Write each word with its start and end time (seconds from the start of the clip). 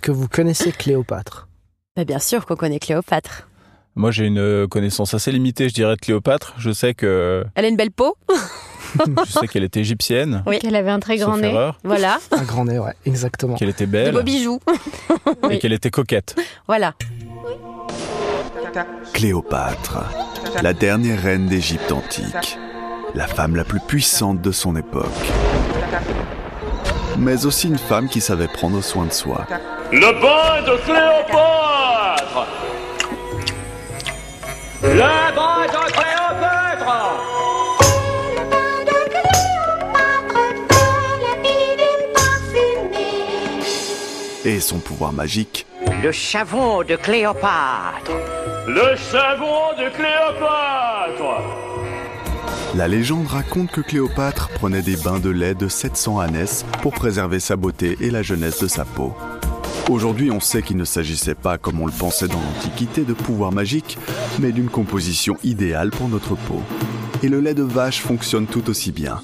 Est-ce 0.00 0.06
que 0.06 0.12
vous 0.12 0.28
connaissez 0.28 0.72
Cléopâtre? 0.72 1.46
Bah, 1.94 2.04
Bien 2.04 2.18
sûr 2.18 2.46
qu'on 2.46 2.56
connaît 2.56 2.78
Cléopâtre. 2.78 3.50
Moi, 3.94 4.10
j'ai 4.10 4.24
une 4.24 4.66
connaissance 4.66 5.12
assez 5.12 5.30
limitée, 5.30 5.68
je 5.68 5.74
dirais, 5.74 5.94
de 5.94 6.00
Cléopâtre. 6.00 6.54
Je 6.56 6.70
sais 6.70 6.94
que. 6.94 7.44
Elle 7.54 7.66
a 7.66 7.68
une 7.68 7.76
belle 7.76 7.90
peau. 7.90 8.16
je 9.26 9.30
sais 9.30 9.46
qu'elle 9.46 9.64
était 9.64 9.80
égyptienne. 9.80 10.42
Oui, 10.46 10.58
qu'elle 10.58 10.74
avait 10.74 10.90
un 10.90 11.00
très 11.00 11.18
grand 11.18 11.36
nez. 11.36 11.52
Voilà. 11.84 12.18
Un 12.30 12.44
grand 12.44 12.64
nez, 12.64 12.78
ouais, 12.78 12.94
exactement. 13.04 13.56
Qu'elle 13.56 13.68
était 13.68 13.84
belle. 13.84 14.06
De 14.06 14.12
beaux 14.12 14.22
bijoux. 14.24 14.58
Et 15.50 15.58
qu'elle 15.58 15.74
était 15.74 15.90
coquette. 15.90 16.34
Voilà. 16.66 16.94
Cléopâtre, 19.12 19.98
la 20.62 20.72
dernière 20.72 21.22
reine 21.22 21.46
d'Égypte 21.46 21.92
antique, 21.92 22.58
la 23.14 23.26
femme 23.26 23.54
la 23.54 23.64
plus 23.64 23.80
puissante 23.80 24.40
de 24.40 24.50
son 24.50 24.76
époque. 24.76 25.04
Mais 27.18 27.44
aussi 27.44 27.68
une 27.68 27.76
femme 27.76 28.08
qui 28.08 28.22
savait 28.22 28.48
prendre 28.48 28.80
soin 28.82 29.04
de 29.04 29.12
soi. 29.12 29.46
Le 29.92 30.12
bain 30.20 30.62
de 30.62 30.76
Cléopâtre 30.84 32.46
Le 34.84 35.34
bain 35.34 35.66
de 35.66 35.90
Cléopâtre 35.90 37.16
Et 44.44 44.60
son 44.60 44.78
pouvoir 44.78 45.12
magique. 45.12 45.66
Le 46.04 46.12
savon 46.12 46.84
de 46.84 46.94
Cléopâtre. 46.94 48.12
Le 48.68 48.96
savon 48.96 49.72
de 49.76 49.88
Cléopâtre 49.90 51.42
La 52.76 52.86
légende 52.86 53.26
raconte 53.26 53.72
que 53.72 53.80
Cléopâtre 53.80 54.50
prenait 54.50 54.82
des 54.82 54.94
bains 54.94 55.18
de 55.18 55.30
lait 55.30 55.54
de 55.54 55.66
700 55.66 56.20
ânesses 56.20 56.64
pour 56.80 56.92
préserver 56.92 57.40
sa 57.40 57.56
beauté 57.56 57.96
et 58.00 58.10
la 58.10 58.22
jeunesse 58.22 58.62
de 58.62 58.68
sa 58.68 58.84
peau. 58.84 59.16
Aujourd'hui, 59.88 60.30
on 60.30 60.40
sait 60.40 60.62
qu'il 60.62 60.76
ne 60.76 60.84
s'agissait 60.84 61.34
pas, 61.34 61.58
comme 61.58 61.80
on 61.80 61.86
le 61.86 61.92
pensait 61.92 62.28
dans 62.28 62.40
l'Antiquité, 62.40 63.02
de 63.02 63.12
pouvoir 63.12 63.52
magique, 63.52 63.98
mais 64.38 64.52
d'une 64.52 64.68
composition 64.68 65.36
idéale 65.42 65.90
pour 65.90 66.08
notre 66.08 66.34
peau. 66.34 66.62
Et 67.22 67.28
le 67.28 67.40
lait 67.40 67.54
de 67.54 67.62
vache 67.62 68.00
fonctionne 68.00 68.46
tout 68.46 68.70
aussi 68.70 68.92
bien. 68.92 69.20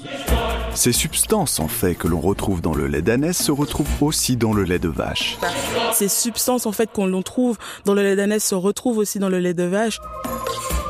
Ces 0.73 0.91
substances, 0.91 1.59
en 1.59 1.67
fait, 1.67 1.95
que 1.95 2.07
l'on 2.07 2.19
retrouve 2.19 2.61
dans 2.61 2.75
le 2.75 2.87
lait 2.87 3.01
d'ânesse 3.01 3.41
se 3.41 3.51
retrouvent 3.51 3.87
aussi 4.01 4.37
dans 4.37 4.53
le 4.53 4.63
lait 4.63 4.79
de 4.79 4.89
vache. 4.89 5.37
Ces 5.93 6.07
substances, 6.07 6.65
en 6.65 6.71
fait, 6.71 6.91
qu'on 6.91 7.21
trouve 7.23 7.57
dans 7.85 7.93
le 7.93 8.03
lait 8.03 8.15
d'ânesse 8.15 8.45
se 8.45 8.55
retrouvent 8.55 8.99
aussi 8.99 9.19
dans 9.19 9.29
le 9.29 9.39
lait 9.39 9.55
de 9.55 9.63
vache. 9.63 9.99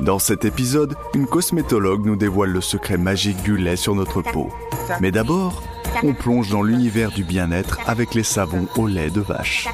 Dans 0.02 0.20
cet 0.20 0.44
épisode, 0.44 0.96
une 1.14 1.26
cosmétologue 1.26 2.06
nous 2.06 2.16
dévoile 2.16 2.50
le 2.50 2.62
secret 2.62 2.98
magique 2.98 3.42
du 3.44 3.58
lait 3.58 3.78
sur 3.78 3.96
notre 3.96 4.22
peau. 4.22 4.50
Mais 5.00 5.12
d'abord, 5.12 5.64
on 6.04 6.14
plonge 6.14 6.50
dans 6.50 6.62
l'univers 6.62 7.12
du 7.12 7.24
bien-être 7.24 7.80
avec 7.88 8.14
les 8.14 8.24
savons 8.24 8.68
au 8.76 8.88
lait 8.88 9.10
de 9.10 9.22
vache. 9.22 9.68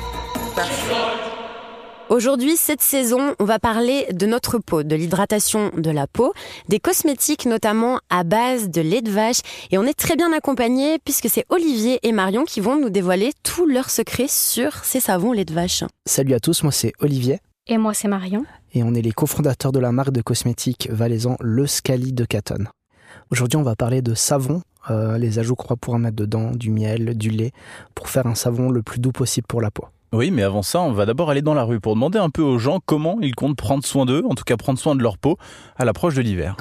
Aujourd'hui, 2.10 2.58
cette 2.58 2.82
saison, 2.82 3.36
on 3.40 3.46
va 3.46 3.60
parler 3.60 4.06
de 4.12 4.26
notre 4.26 4.60
peau, 4.60 4.84
de 4.84 4.96
l'hydratation 4.96 5.72
de 5.76 5.90
la 5.90 6.06
peau, 6.06 6.34
des 6.70 6.80
cosmétiques 6.80 7.46
notamment 7.46 8.00
à 8.10 8.24
base 8.24 8.70
de 8.70 8.82
lait 8.82 9.02
de 9.02 9.10
vache. 9.10 9.40
Et 9.72 9.78
on 9.78 9.84
est 9.84 9.98
très 9.98 10.16
bien 10.16 10.32
accompagnés 10.32 11.00
puisque 11.04 11.30
c'est 11.30 11.46
Olivier 11.50 12.00
et 12.04 12.12
Marion 12.12 12.44
qui 12.44 12.60
vont 12.60 12.80
nous 12.80 12.90
dévoiler 12.90 13.32
tous 13.42 13.66
leurs 13.66 13.90
secrets 13.90 14.28
sur 14.28 14.84
ces 14.84 15.00
savons 15.00 15.32
lait 15.32 15.46
de 15.46 15.54
vache. 15.54 15.84
Salut 16.06 16.34
à 16.34 16.40
tous, 16.40 16.62
moi 16.64 16.72
c'est 16.72 16.94
Olivier. 17.00 17.40
Et 17.68 17.78
moi 17.78 17.94
c'est 17.94 18.10
Marion. 18.10 18.46
Et 18.74 18.84
on 18.84 18.94
est 18.94 19.02
les 19.02 19.12
cofondateurs 19.12 19.72
de 19.72 19.80
la 19.80 19.92
marque 19.92 20.12
de 20.12 20.22
cosmétiques 20.22 20.90
valaisan 20.92 21.38
Le 21.40 21.66
Scali 21.66 22.14
de 22.14 22.26
Caton. 22.26 22.66
Aujourd'hui, 23.32 23.58
on 23.58 23.64
va 23.64 23.76
parler 23.76 24.02
de 24.02 24.14
savon, 24.14 24.62
euh, 24.90 25.18
les 25.18 25.40
ajouts 25.40 25.56
qu'on 25.56 25.68
va 25.68 25.76
pouvoir 25.76 26.00
mettre 26.00 26.16
dedans, 26.16 26.52
du 26.52 26.70
miel, 26.72 27.18
du 27.18 27.30
lait, 27.30 27.52
pour 27.96 28.10
faire 28.10 28.28
un 28.28 28.36
savon 28.36 28.70
le 28.70 28.82
plus 28.82 29.00
doux 29.00 29.12
possible 29.12 29.48
pour 29.48 29.62
la 29.62 29.72
peau. 29.72 29.86
Oui, 30.14 30.30
mais 30.30 30.44
avant 30.44 30.62
ça, 30.62 30.80
on 30.82 30.92
va 30.92 31.06
d'abord 31.06 31.32
aller 31.32 31.42
dans 31.42 31.56
la 31.56 31.64
rue 31.64 31.80
pour 31.80 31.96
demander 31.96 32.20
un 32.20 32.30
peu 32.30 32.44
aux 32.44 32.60
gens 32.60 32.80
comment 32.86 33.18
ils 33.22 33.34
comptent 33.34 33.58
prendre 33.58 33.84
soin 33.84 34.06
d'eux, 34.06 34.24
en 34.30 34.36
tout 34.36 34.44
cas 34.44 34.58
prendre 34.58 34.78
soin 34.78 34.96
de 34.96 35.02
leur 35.02 35.18
peau 35.18 35.38
à 35.76 35.86
l'approche 35.86 36.14
de 36.14 36.22
l'hiver. 36.22 36.56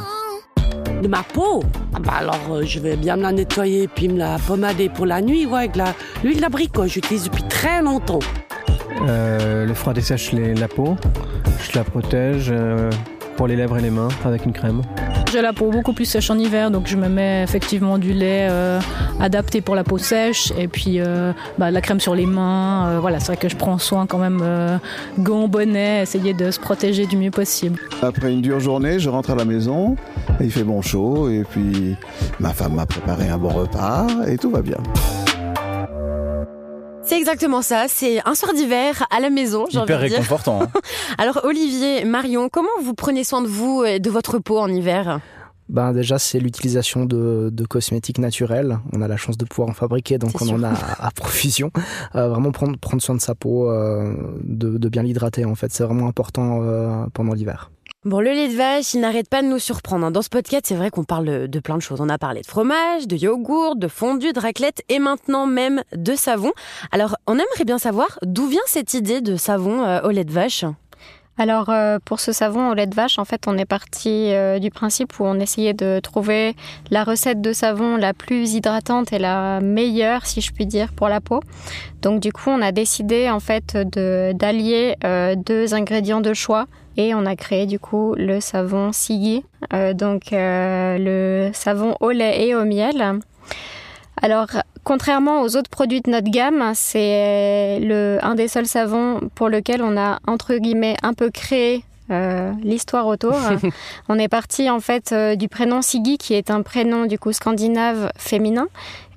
De 1.02 1.08
ma 1.08 1.22
peau? 1.22 1.62
Ah 1.94 1.98
bah 1.98 2.12
Alors, 2.16 2.40
euh, 2.50 2.62
je 2.64 2.78
vais 2.78 2.96
bien 2.96 3.16
me 3.16 3.22
la 3.22 3.32
nettoyer 3.32 3.88
puis 3.88 4.08
me 4.08 4.18
la 4.18 4.38
pommader 4.38 4.88
pour 4.88 5.04
la 5.04 5.20
nuit, 5.20 5.44
ouais, 5.46 5.58
avec 5.58 5.76
la, 5.76 5.94
l'huile 6.24 6.40
d'abricot. 6.40 6.86
J'utilise 6.86 7.24
depuis 7.24 7.42
très 7.42 7.82
longtemps. 7.82 8.20
Euh, 9.08 9.66
le 9.66 9.74
froid 9.74 9.92
dessèche 9.92 10.32
la 10.32 10.68
peau. 10.68 10.96
Je 11.60 11.76
la 11.76 11.84
protège 11.84 12.50
euh, 12.50 12.90
pour 13.36 13.46
les 13.46 13.56
lèvres 13.56 13.78
et 13.78 13.82
les 13.82 13.90
mains 13.90 14.08
avec 14.24 14.44
une 14.44 14.52
crème. 14.52 14.82
J'ai 15.32 15.40
la 15.40 15.54
peau 15.54 15.70
beaucoup 15.70 15.94
plus 15.94 16.04
sèche 16.04 16.30
en 16.30 16.38
hiver, 16.38 16.70
donc 16.70 16.86
je 16.86 16.96
me 16.96 17.08
mets 17.08 17.42
effectivement 17.42 17.96
du 17.96 18.12
lait 18.12 18.48
euh, 18.50 18.80
adapté 19.18 19.62
pour 19.62 19.74
la 19.74 19.82
peau 19.82 19.96
sèche 19.96 20.52
et 20.58 20.68
puis 20.68 21.00
euh, 21.00 21.32
bah, 21.56 21.70
la 21.70 21.80
crème 21.80 22.00
sur 22.00 22.14
les 22.14 22.26
mains. 22.26 22.88
Euh, 22.88 23.00
voilà, 23.00 23.18
c'est 23.18 23.28
vrai 23.28 23.36
que 23.36 23.48
je 23.48 23.56
prends 23.56 23.78
soin 23.78 24.06
quand 24.06 24.18
même, 24.18 24.42
gants, 25.18 25.48
bonnet, 25.48 26.02
essayer 26.02 26.34
de 26.34 26.50
se 26.50 26.60
protéger 26.60 27.06
du 27.06 27.16
mieux 27.16 27.30
possible. 27.30 27.80
Après 28.02 28.30
une 28.30 28.42
dure 28.42 28.60
journée, 28.60 28.98
je 28.98 29.08
rentre 29.08 29.30
à 29.30 29.34
la 29.34 29.46
maison, 29.46 29.96
il 30.40 30.50
fait 30.50 30.64
bon 30.64 30.82
chaud 30.82 31.30
et 31.30 31.44
puis 31.48 31.96
ma 32.38 32.52
femme 32.52 32.74
m'a 32.74 32.84
préparé 32.84 33.28
un 33.30 33.38
bon 33.38 33.48
repas 33.48 34.06
et 34.28 34.36
tout 34.36 34.50
va 34.50 34.60
bien. 34.60 34.78
C'est 37.12 37.18
exactement 37.18 37.60
ça, 37.60 37.88
c'est 37.88 38.26
un 38.26 38.34
soir 38.34 38.54
d'hiver 38.54 39.06
à 39.10 39.20
la 39.20 39.28
maison, 39.28 39.66
j'ai 39.68 39.80
Hyper 39.80 40.00
réconfortant. 40.00 40.62
Hein. 40.62 40.68
Alors 41.18 41.40
Olivier, 41.44 42.06
Marion, 42.06 42.48
comment 42.48 42.70
vous 42.82 42.94
prenez 42.94 43.22
soin 43.22 43.42
de 43.42 43.48
vous 43.48 43.84
et 43.84 44.00
de 44.00 44.08
votre 44.08 44.38
peau 44.38 44.58
en 44.58 44.68
hiver? 44.68 45.20
Ben 45.68 45.92
déjà, 45.92 46.18
c'est 46.18 46.40
l'utilisation 46.40 47.04
de, 47.04 47.52
cosmétiques 47.68 48.18
naturels. 48.18 48.78
On 48.94 49.02
a 49.02 49.08
la 49.08 49.18
chance 49.18 49.36
de 49.36 49.44
pouvoir 49.44 49.68
en 49.68 49.74
fabriquer, 49.74 50.16
donc 50.16 50.40
on 50.40 50.48
en 50.48 50.62
a 50.62 50.72
à, 50.98 51.10
profusion. 51.10 51.70
Euh, 52.14 52.28
vraiment 52.28 52.50
prendre, 52.50 52.78
prendre 52.78 53.02
soin 53.02 53.14
de 53.14 53.20
sa 53.20 53.34
peau, 53.34 53.70
euh, 53.70 54.14
de, 54.42 54.88
bien 54.88 55.02
l'hydrater 55.02 55.44
en 55.44 55.54
fait, 55.54 55.70
c'est 55.70 55.84
vraiment 55.84 56.08
important 56.08 56.62
euh, 56.62 57.04
pendant 57.12 57.34
l'hiver. 57.34 57.70
Bon, 58.04 58.18
le 58.18 58.32
lait 58.32 58.48
de 58.48 58.56
vache, 58.56 58.94
il 58.94 59.00
n'arrête 59.00 59.28
pas 59.28 59.42
de 59.42 59.46
nous 59.46 59.60
surprendre. 59.60 60.10
Dans 60.10 60.22
ce 60.22 60.28
podcast, 60.28 60.64
c'est 60.66 60.74
vrai 60.74 60.90
qu'on 60.90 61.04
parle 61.04 61.46
de 61.46 61.60
plein 61.60 61.76
de 61.76 61.82
choses. 61.82 62.00
On 62.00 62.08
a 62.08 62.18
parlé 62.18 62.40
de 62.40 62.46
fromage, 62.46 63.06
de 63.06 63.14
yogourt, 63.14 63.76
de 63.76 63.86
fondue, 63.86 64.32
de 64.32 64.40
raclette 64.40 64.82
et 64.88 64.98
maintenant 64.98 65.46
même 65.46 65.84
de 65.94 66.16
savon. 66.16 66.50
Alors, 66.90 67.14
on 67.28 67.34
aimerait 67.34 67.64
bien 67.64 67.78
savoir 67.78 68.18
d'où 68.22 68.48
vient 68.48 68.60
cette 68.66 68.94
idée 68.94 69.20
de 69.20 69.36
savon 69.36 69.84
euh, 69.84 70.00
au 70.02 70.10
lait 70.10 70.24
de 70.24 70.32
vache? 70.32 70.64
Alors 71.38 71.70
euh, 71.70 71.98
pour 72.04 72.20
ce 72.20 72.32
savon 72.32 72.70
au 72.70 72.74
lait 72.74 72.86
de 72.86 72.94
vache, 72.94 73.18
en 73.18 73.24
fait, 73.24 73.46
on 73.46 73.56
est 73.56 73.64
parti 73.64 74.32
euh, 74.32 74.58
du 74.58 74.70
principe 74.70 75.18
où 75.18 75.24
on 75.24 75.40
essayait 75.40 75.74
de 75.74 76.00
trouver 76.00 76.54
la 76.90 77.04
recette 77.04 77.40
de 77.40 77.52
savon 77.52 77.96
la 77.96 78.12
plus 78.12 78.54
hydratante 78.54 79.12
et 79.12 79.18
la 79.18 79.60
meilleure, 79.60 80.26
si 80.26 80.40
je 80.40 80.52
puis 80.52 80.66
dire, 80.66 80.92
pour 80.92 81.08
la 81.08 81.20
peau. 81.20 81.40
Donc 82.02 82.20
du 82.20 82.32
coup, 82.32 82.50
on 82.50 82.60
a 82.60 82.72
décidé 82.72 83.30
en 83.30 83.40
fait 83.40 83.76
d'allier 83.76 84.96
deux 85.36 85.74
ingrédients 85.74 86.20
de 86.20 86.34
choix 86.34 86.66
et 86.96 87.14
on 87.14 87.24
a 87.24 87.36
créé 87.36 87.66
du 87.66 87.78
coup 87.78 88.14
le 88.16 88.40
savon 88.40 88.92
Sigui, 88.92 89.44
euh, 89.72 89.94
donc 89.94 90.32
euh, 90.32 90.98
le 90.98 91.50
savon 91.54 91.96
au 92.00 92.10
lait 92.10 92.46
et 92.46 92.54
au 92.54 92.64
miel. 92.64 93.20
Alors, 94.20 94.48
contrairement 94.84 95.42
aux 95.42 95.56
autres 95.56 95.70
produits 95.70 96.00
de 96.00 96.10
notre 96.10 96.30
gamme, 96.30 96.72
c'est 96.74 97.78
le, 97.80 98.18
un 98.22 98.34
des 98.34 98.48
seuls 98.48 98.66
savons 98.66 99.20
pour 99.34 99.48
lequel 99.48 99.82
on 99.82 99.96
a, 99.96 100.18
entre 100.26 100.56
guillemets, 100.56 100.96
un 101.02 101.14
peu 101.14 101.30
créé 101.30 101.84
euh, 102.10 102.52
l'histoire 102.62 103.06
autour. 103.06 103.36
on 104.08 104.18
est 104.18 104.28
parti 104.28 104.68
en 104.68 104.80
fait 104.80 105.12
euh, 105.12 105.36
du 105.36 105.48
prénom 105.48 105.82
Sigi 105.82 106.18
qui 106.18 106.34
est 106.34 106.50
un 106.50 106.62
prénom 106.62 107.06
du 107.06 107.18
coup 107.18 107.32
scandinave 107.32 108.10
féminin 108.18 108.66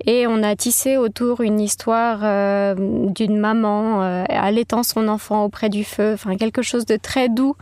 et 0.06 0.28
on 0.28 0.44
a 0.44 0.56
tissé 0.56 0.96
autour 0.96 1.42
une 1.42 1.59
histoire 1.59 2.20
euh, 2.24 2.76
d'une 2.78 3.38
maman 3.38 4.02
allaitant 4.30 4.84
son 4.84 5.08
enfant 5.08 5.44
auprès 5.44 5.70
du 5.70 5.84
feu, 5.84 6.14
enfin 6.14 6.36
quelque 6.38 6.62
chose 6.62 6.86
de 6.86 6.96
très 6.96 7.28
doux 7.28 7.56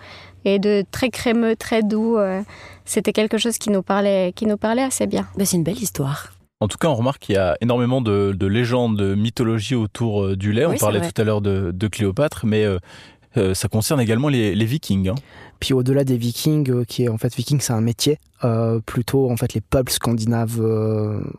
et 0.46 0.60
de 0.60 0.84
très 0.92 1.10
crémeux, 1.10 1.56
très 1.56 1.84
doux. 1.84 2.18
C'était 2.84 3.14
quelque 3.14 3.38
chose 3.38 3.58
qui 3.58 3.70
nous 3.70 3.82
parlait, 3.82 4.34
qui 4.36 4.46
nous 4.46 4.58
parlait 4.58 4.84
assez 4.84 5.08
bien. 5.08 5.26
Bah, 5.38 5.46
c'est 5.46 5.56
une 5.56 5.64
belle 5.64 5.82
histoire. 5.82 6.34
En 6.64 6.70
tout 6.70 6.78
cas, 6.78 6.88
on 6.88 6.96
remarque 6.96 7.24
qu'il 7.24 7.36
y 7.36 7.38
a 7.38 7.58
énormément 7.60 8.00
de, 8.00 8.46
légendes, 8.48 8.98
de 8.98 9.16
mythologie 9.16 9.76
autour 9.76 10.38
du 10.38 10.54
lait. 10.54 10.66
on 10.66 10.78
parlait 10.78 11.02
tout 11.02 11.22
à 11.22 11.26
l'heure 11.26 11.42
de, 11.42 11.72
de, 11.72 11.88
Cléopâtre, 11.90 12.46
mais 12.46 12.66
euh, 13.38 13.54
ça 13.54 13.68
concerne 13.68 14.00
également 14.00 14.30
les, 14.30 14.66
vikings. 14.66 15.10
Hein. 15.10 15.16
Puis 15.60 15.74
au-delà 15.74 16.04
des 16.04 16.18
vikings, 16.18 16.70
euh, 16.70 16.84
qui 16.84 17.04
est 17.04 17.10
en 17.10 17.18
fait 17.18 17.34
viking, 17.36 17.60
c'est 17.60 17.74
un 17.74 17.82
métier, 17.82 18.20
euh, 18.44 18.80
plutôt 18.80 19.30
en 19.32 19.38
fait 19.38 19.54
les 19.54 19.62
peuples 19.62 19.92
scandinaves 19.92 20.62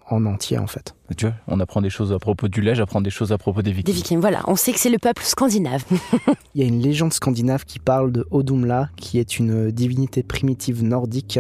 en 0.09 0.27
entier 0.27 0.59
en 0.59 0.67
fait. 0.67 0.95
Tu 1.17 1.27
vois, 1.27 1.35
on 1.49 1.61
apprend 1.61 1.83
des 1.83 1.91
choses 1.91 2.13
à 2.13 2.19
propos 2.19 2.49
du 2.49 2.63
lait, 2.63 2.75
j'apprends 2.75 3.03
des 3.03 3.11
choses 3.11 3.31
à 3.31 3.37
propos 3.37 3.61
des 3.61 3.73
vikings. 3.73 3.85
Des 3.85 3.93
vikings, 3.93 4.21
voilà, 4.21 4.43
on 4.47 4.57
sait 4.57 4.73
que 4.73 4.79
c'est 4.79 4.91
le 4.91 4.99
peuple 4.99 5.23
scandinave. 5.23 5.85
Il 6.55 6.63
y 6.63 6.65
a 6.65 6.67
une 6.67 6.81
légende 6.81 7.13
scandinave 7.13 7.67
qui 7.67 7.79
parle 7.79 8.11
de 8.11 8.27
Odumla, 8.31 8.89
qui 8.97 9.19
est 9.19 9.39
une 9.39 9.71
divinité 9.71 10.23
primitive 10.23 10.83
nordique, 10.83 11.39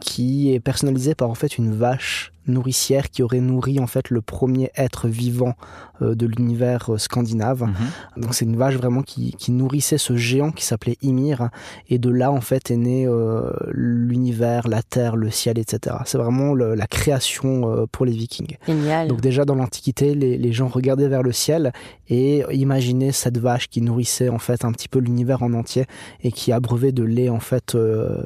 qui 0.00 0.52
est 0.52 0.58
personnalisée 0.58 1.14
par 1.14 1.30
en 1.30 1.34
fait 1.34 1.58
une 1.58 1.72
vache 1.72 2.32
nourricière 2.46 3.08
qui 3.08 3.22
aurait 3.22 3.40
nourri 3.40 3.80
en 3.80 3.86
fait 3.86 4.10
le 4.10 4.20
premier 4.20 4.70
être 4.76 5.08
vivant 5.08 5.54
euh, 6.02 6.14
de 6.14 6.26
l'univers 6.26 6.90
scandinave. 6.98 7.62
Mhm. 7.62 8.22
Donc 8.22 8.34
c'est 8.34 8.44
une 8.44 8.56
vache 8.56 8.74
vraiment 8.74 9.02
qui, 9.02 9.32
qui, 9.32 9.50
nourrissait 9.50 9.96
ce 9.96 10.16
géant 10.16 10.50
qui 10.50 10.62
s'appelait 10.62 10.98
Ymir 11.00 11.48
et 11.88 11.98
de 11.98 12.10
là 12.10 12.24
là 12.24 12.32
en 12.32 12.40
fait 12.40 12.70
est 12.70 12.76
né 12.76 13.06
euh, 13.06 13.50
l'univers, 13.70 14.66
la 14.66 14.82
terre, 14.82 15.03
le 15.16 15.30
ciel, 15.30 15.58
etc. 15.58 15.96
C'est 16.04 16.18
vraiment 16.18 16.54
la 16.54 16.86
création 16.86 17.70
euh, 17.70 17.86
pour 17.90 18.06
les 18.06 18.12
Vikings. 18.12 18.56
Génial. 18.66 19.08
Donc 19.08 19.20
déjà 19.20 19.44
dans 19.44 19.54
l'Antiquité, 19.54 20.14
les, 20.14 20.52
gens 20.52 20.68
regardaient 20.68 21.08
vers 21.08 21.22
le 21.22 21.32
ciel 21.32 21.72
et 22.08 22.44
imaginaient 22.52 23.12
cette 23.12 23.38
vache 23.38 23.68
qui 23.68 23.80
nourrissait 23.80 24.28
en 24.28 24.38
fait 24.38 24.64
un 24.64 24.72
petit 24.72 24.88
peu 24.88 24.98
l'univers 24.98 25.42
en 25.42 25.52
entier 25.52 25.86
et 26.22 26.30
qui 26.30 26.52
abreuvait 26.52 26.92
de 26.92 27.02
lait 27.02 27.28
en 27.28 27.40
fait 27.40 27.76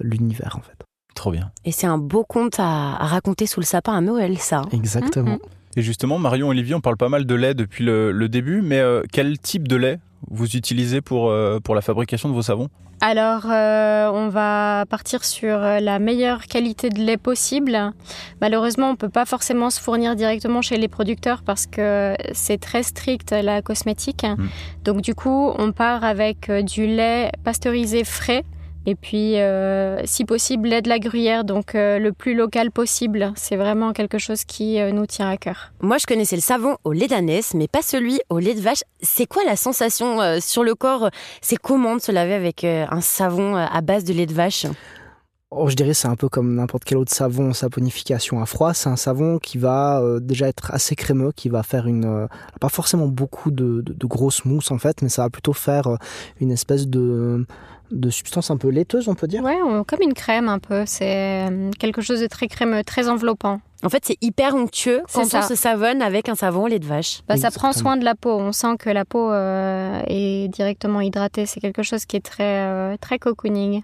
l'univers 0.00 0.56
en 0.58 0.60
fait. 0.60 0.76
Trop 1.14 1.30
bien. 1.30 1.50
Et 1.64 1.72
c'est 1.72 1.86
un 1.86 1.98
beau 1.98 2.24
conte 2.24 2.60
à, 2.60 2.96
raconter 3.00 3.46
sous 3.46 3.60
le 3.60 3.64
sapin 3.66 3.94
à 3.94 4.00
Noël, 4.00 4.38
ça. 4.38 4.62
Exactement. 4.72 5.38
Et 5.76 5.82
justement, 5.82 6.18
Marion 6.18 6.48
Olivier, 6.48 6.74
on 6.74 6.80
parle 6.80 6.96
pas 6.96 7.08
mal 7.08 7.24
de 7.24 7.34
lait 7.34 7.54
depuis 7.54 7.84
le, 7.84 8.28
début, 8.28 8.60
mais 8.62 8.82
quel 9.10 9.38
type 9.38 9.66
de 9.66 9.76
lait? 9.76 9.98
Vous 10.30 10.56
utilisez 10.56 11.00
pour, 11.00 11.32
pour 11.62 11.74
la 11.74 11.80
fabrication 11.80 12.28
de 12.28 12.34
vos 12.34 12.42
savons 12.42 12.68
alors, 13.00 13.46
euh, 13.48 14.10
on 14.12 14.28
va 14.28 14.84
partir 14.88 15.24
sur 15.24 15.62
euh, 15.62 15.78
la 15.78 16.00
meilleure 16.00 16.46
qualité 16.46 16.90
de 16.90 16.98
lait 16.98 17.16
possible. 17.16 17.92
Malheureusement, 18.40 18.88
on 18.88 18.92
ne 18.92 18.96
peut 18.96 19.08
pas 19.08 19.24
forcément 19.24 19.70
se 19.70 19.80
fournir 19.80 20.16
directement 20.16 20.62
chez 20.62 20.76
les 20.78 20.88
producteurs 20.88 21.42
parce 21.42 21.66
que 21.66 22.16
c'est 22.32 22.58
très 22.58 22.82
strict 22.82 23.30
la 23.30 23.62
cosmétique. 23.62 24.24
Mm. 24.24 24.48
Donc, 24.84 25.00
du 25.00 25.14
coup, 25.14 25.52
on 25.56 25.70
part 25.70 26.02
avec 26.02 26.50
euh, 26.50 26.62
du 26.62 26.86
lait 26.88 27.30
pasteurisé 27.44 28.02
frais 28.02 28.44
et 28.88 28.94
puis, 28.94 29.38
euh, 29.38 30.00
si 30.06 30.24
possible, 30.24 30.70
lait 30.70 30.80
de 30.80 30.88
la 30.88 30.98
gruyère, 30.98 31.44
donc 31.44 31.74
euh, 31.74 31.98
le 31.98 32.14
plus 32.14 32.34
local 32.34 32.70
possible. 32.70 33.34
C'est 33.36 33.56
vraiment 33.56 33.92
quelque 33.92 34.16
chose 34.16 34.44
qui 34.44 34.80
euh, 34.80 34.92
nous 34.92 35.04
tient 35.04 35.28
à 35.28 35.36
cœur. 35.36 35.72
Moi, 35.82 35.98
je 35.98 36.06
connaissais 36.06 36.36
le 36.36 36.40
savon 36.40 36.78
au 36.84 36.92
lait 36.92 37.06
d'ânesse, 37.06 37.52
mais 37.52 37.68
pas 37.68 37.82
celui 37.82 38.18
au 38.30 38.38
lait 38.38 38.54
de 38.54 38.62
vache. 38.62 38.84
C'est 39.02 39.26
quoi 39.26 39.44
la 39.44 39.56
sensation 39.56 40.40
sur 40.40 40.64
le 40.64 40.74
corps? 40.74 41.10
C'est 41.42 41.58
comment 41.58 41.96
de 41.96 42.00
se 42.00 42.10
laver 42.10 42.32
avec 42.32 42.64
un 42.64 43.02
savon 43.02 43.56
à 43.56 43.80
base 43.82 44.04
de 44.04 44.14
lait 44.14 44.24
de 44.24 44.32
vache? 44.32 44.64
Oh, 45.50 45.68
je 45.68 45.76
dirais 45.76 45.94
c'est 45.94 46.08
un 46.08 46.16
peu 46.16 46.28
comme 46.28 46.54
n'importe 46.54 46.84
quel 46.84 46.98
autre 46.98 47.12
savon 47.12 47.52
saponification 47.52 48.40
à 48.40 48.46
froid. 48.46 48.72
C'est 48.72 48.88
un 48.88 48.96
savon 48.96 49.38
qui 49.38 49.58
va 49.58 50.02
déjà 50.20 50.48
être 50.48 50.72
assez 50.72 50.94
crémeux, 50.94 51.32
qui 51.32 51.48
va 51.48 51.62
faire 51.62 51.86
une 51.86 52.28
pas 52.60 52.68
forcément 52.68 53.06
beaucoup 53.06 53.50
de, 53.50 53.82
de, 53.82 53.92
de 53.92 54.06
grosses 54.06 54.44
mousses 54.44 54.70
en 54.70 54.78
fait, 54.78 55.02
mais 55.02 55.08
ça 55.08 55.22
va 55.22 55.30
plutôt 55.30 55.54
faire 55.54 55.96
une 56.40 56.50
espèce 56.50 56.88
de 56.88 57.46
de 57.90 58.10
substance 58.10 58.50
un 58.50 58.56
peu 58.56 58.68
laiteuse, 58.68 59.08
on 59.08 59.14
peut 59.14 59.26
dire. 59.26 59.42
Ouais, 59.42 59.58
comme 59.86 60.02
une 60.02 60.14
crème 60.14 60.48
un 60.48 60.58
peu. 60.58 60.84
C'est 60.86 61.48
euh, 61.48 61.70
quelque 61.78 62.02
chose 62.02 62.20
de 62.20 62.26
très 62.26 62.48
crémeux, 62.48 62.84
très 62.84 63.08
enveloppant. 63.08 63.60
En 63.84 63.88
fait, 63.90 64.04
c'est 64.04 64.18
hyper 64.20 64.56
onctueux 64.56 65.02
quand 65.12 65.22
on 65.32 65.42
se 65.42 65.54
savonne 65.54 66.02
avec 66.02 66.28
un 66.28 66.34
savon 66.34 66.64
au 66.64 66.66
lait 66.66 66.80
de 66.80 66.84
vache. 66.84 67.22
Bah, 67.28 67.36
ça 67.36 67.52
prend 67.52 67.72
soin 67.72 67.96
de 67.96 68.04
la 68.04 68.16
peau. 68.16 68.30
On 68.30 68.50
sent 68.50 68.76
que 68.76 68.90
la 68.90 69.04
peau 69.04 69.30
euh, 69.30 70.02
est 70.06 70.48
directement 70.48 71.00
hydratée. 71.00 71.46
C'est 71.46 71.60
quelque 71.60 71.84
chose 71.84 72.04
qui 72.04 72.16
est 72.16 72.24
très, 72.24 72.66
euh, 72.66 72.96
très 73.00 73.20
cocooning. 73.20 73.82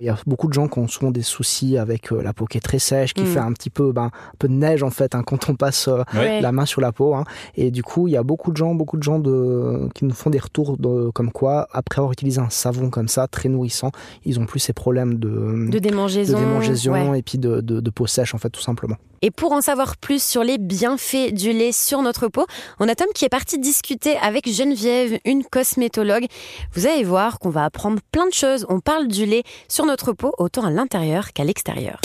Il 0.00 0.06
y 0.06 0.10
a 0.10 0.18
beaucoup 0.26 0.46
de 0.46 0.52
gens 0.52 0.68
qui 0.68 0.78
ont 0.78 0.88
souvent 0.88 1.10
des 1.10 1.22
soucis 1.22 1.78
avec 1.78 2.12
euh, 2.12 2.22
la 2.22 2.34
peau 2.34 2.44
qui 2.44 2.58
est 2.58 2.60
très 2.60 2.78
sèche, 2.78 3.14
qui 3.14 3.22
mm. 3.22 3.26
fait 3.26 3.38
un 3.38 3.52
petit 3.52 3.70
peu, 3.70 3.92
ben, 3.92 4.06
un 4.06 4.36
peu 4.38 4.46
de 4.46 4.52
neige 4.52 4.82
en 4.82 4.90
fait 4.90 5.14
hein, 5.14 5.22
quand 5.22 5.48
on 5.48 5.54
passe 5.54 5.88
la 6.12 6.52
main 6.52 6.66
sur 6.66 6.82
la 6.82 6.92
peau. 6.92 7.14
Hein. 7.14 7.24
Et 7.56 7.70
du 7.70 7.82
coup, 7.82 8.08
il 8.08 8.12
y 8.12 8.18
a 8.18 8.22
beaucoup 8.22 8.52
de 8.52 8.58
gens, 8.58 8.74
beaucoup 8.74 8.98
de 8.98 9.02
gens 9.02 9.18
de, 9.18 9.88
qui 9.94 10.04
nous 10.04 10.14
font 10.14 10.28
des 10.28 10.38
retours 10.38 10.76
de, 10.76 11.10
comme 11.10 11.32
quoi, 11.32 11.66
après 11.72 12.00
avoir 12.00 12.12
utilisé 12.12 12.40
un 12.40 12.50
savon 12.50 12.90
comme 12.90 13.08
ça, 13.08 13.26
très 13.26 13.48
nourrissant, 13.48 13.90
ils 14.26 14.38
ont 14.38 14.44
plus 14.44 14.60
ces 14.60 14.74
problèmes 14.74 15.14
de, 15.14 15.70
de 15.70 15.78
démangeaison, 15.78 16.38
de 16.38 16.44
démangeaison 16.44 17.14
et 17.14 17.22
puis 17.22 17.38
de, 17.38 17.60
de 17.60 17.90
peau 17.90 18.06
sèche 18.06 18.34
en 18.34 18.38
fait, 18.38 18.50
tout 18.50 18.60
simplement. 18.60 18.96
Et 19.22 19.30
pour 19.30 19.52
en 19.52 19.60
savoir 19.60 19.98
plus 19.98 20.22
sur 20.22 20.42
les 20.42 20.56
bienfaits 20.56 21.32
du 21.32 21.52
lait 21.52 21.72
sur 21.72 22.00
notre 22.00 22.28
peau, 22.28 22.46
on 22.78 22.88
a 22.88 22.94
Tom 22.94 23.08
qui 23.14 23.26
est 23.26 23.28
parti 23.30 23.58
discuter 23.58 24.16
avec 24.16 24.50
Geneviève, 24.50 25.18
une 25.26 25.44
cosmétologue. 25.44 26.24
Vous 26.72 26.86
allez 26.86 27.04
voir 27.04 27.38
qu'on 27.38 27.50
va 27.50 27.64
apprendre 27.64 28.00
plein 28.12 28.26
de 28.26 28.32
choses. 28.32 28.64
On 28.70 28.80
parle 28.80 29.08
du 29.08 29.26
lait 29.26 29.42
sur 29.68 29.84
notre 29.84 30.14
peau 30.14 30.32
autant 30.38 30.64
à 30.64 30.70
l'intérieur 30.70 31.34
qu'à 31.34 31.44
l'extérieur. 31.44 32.00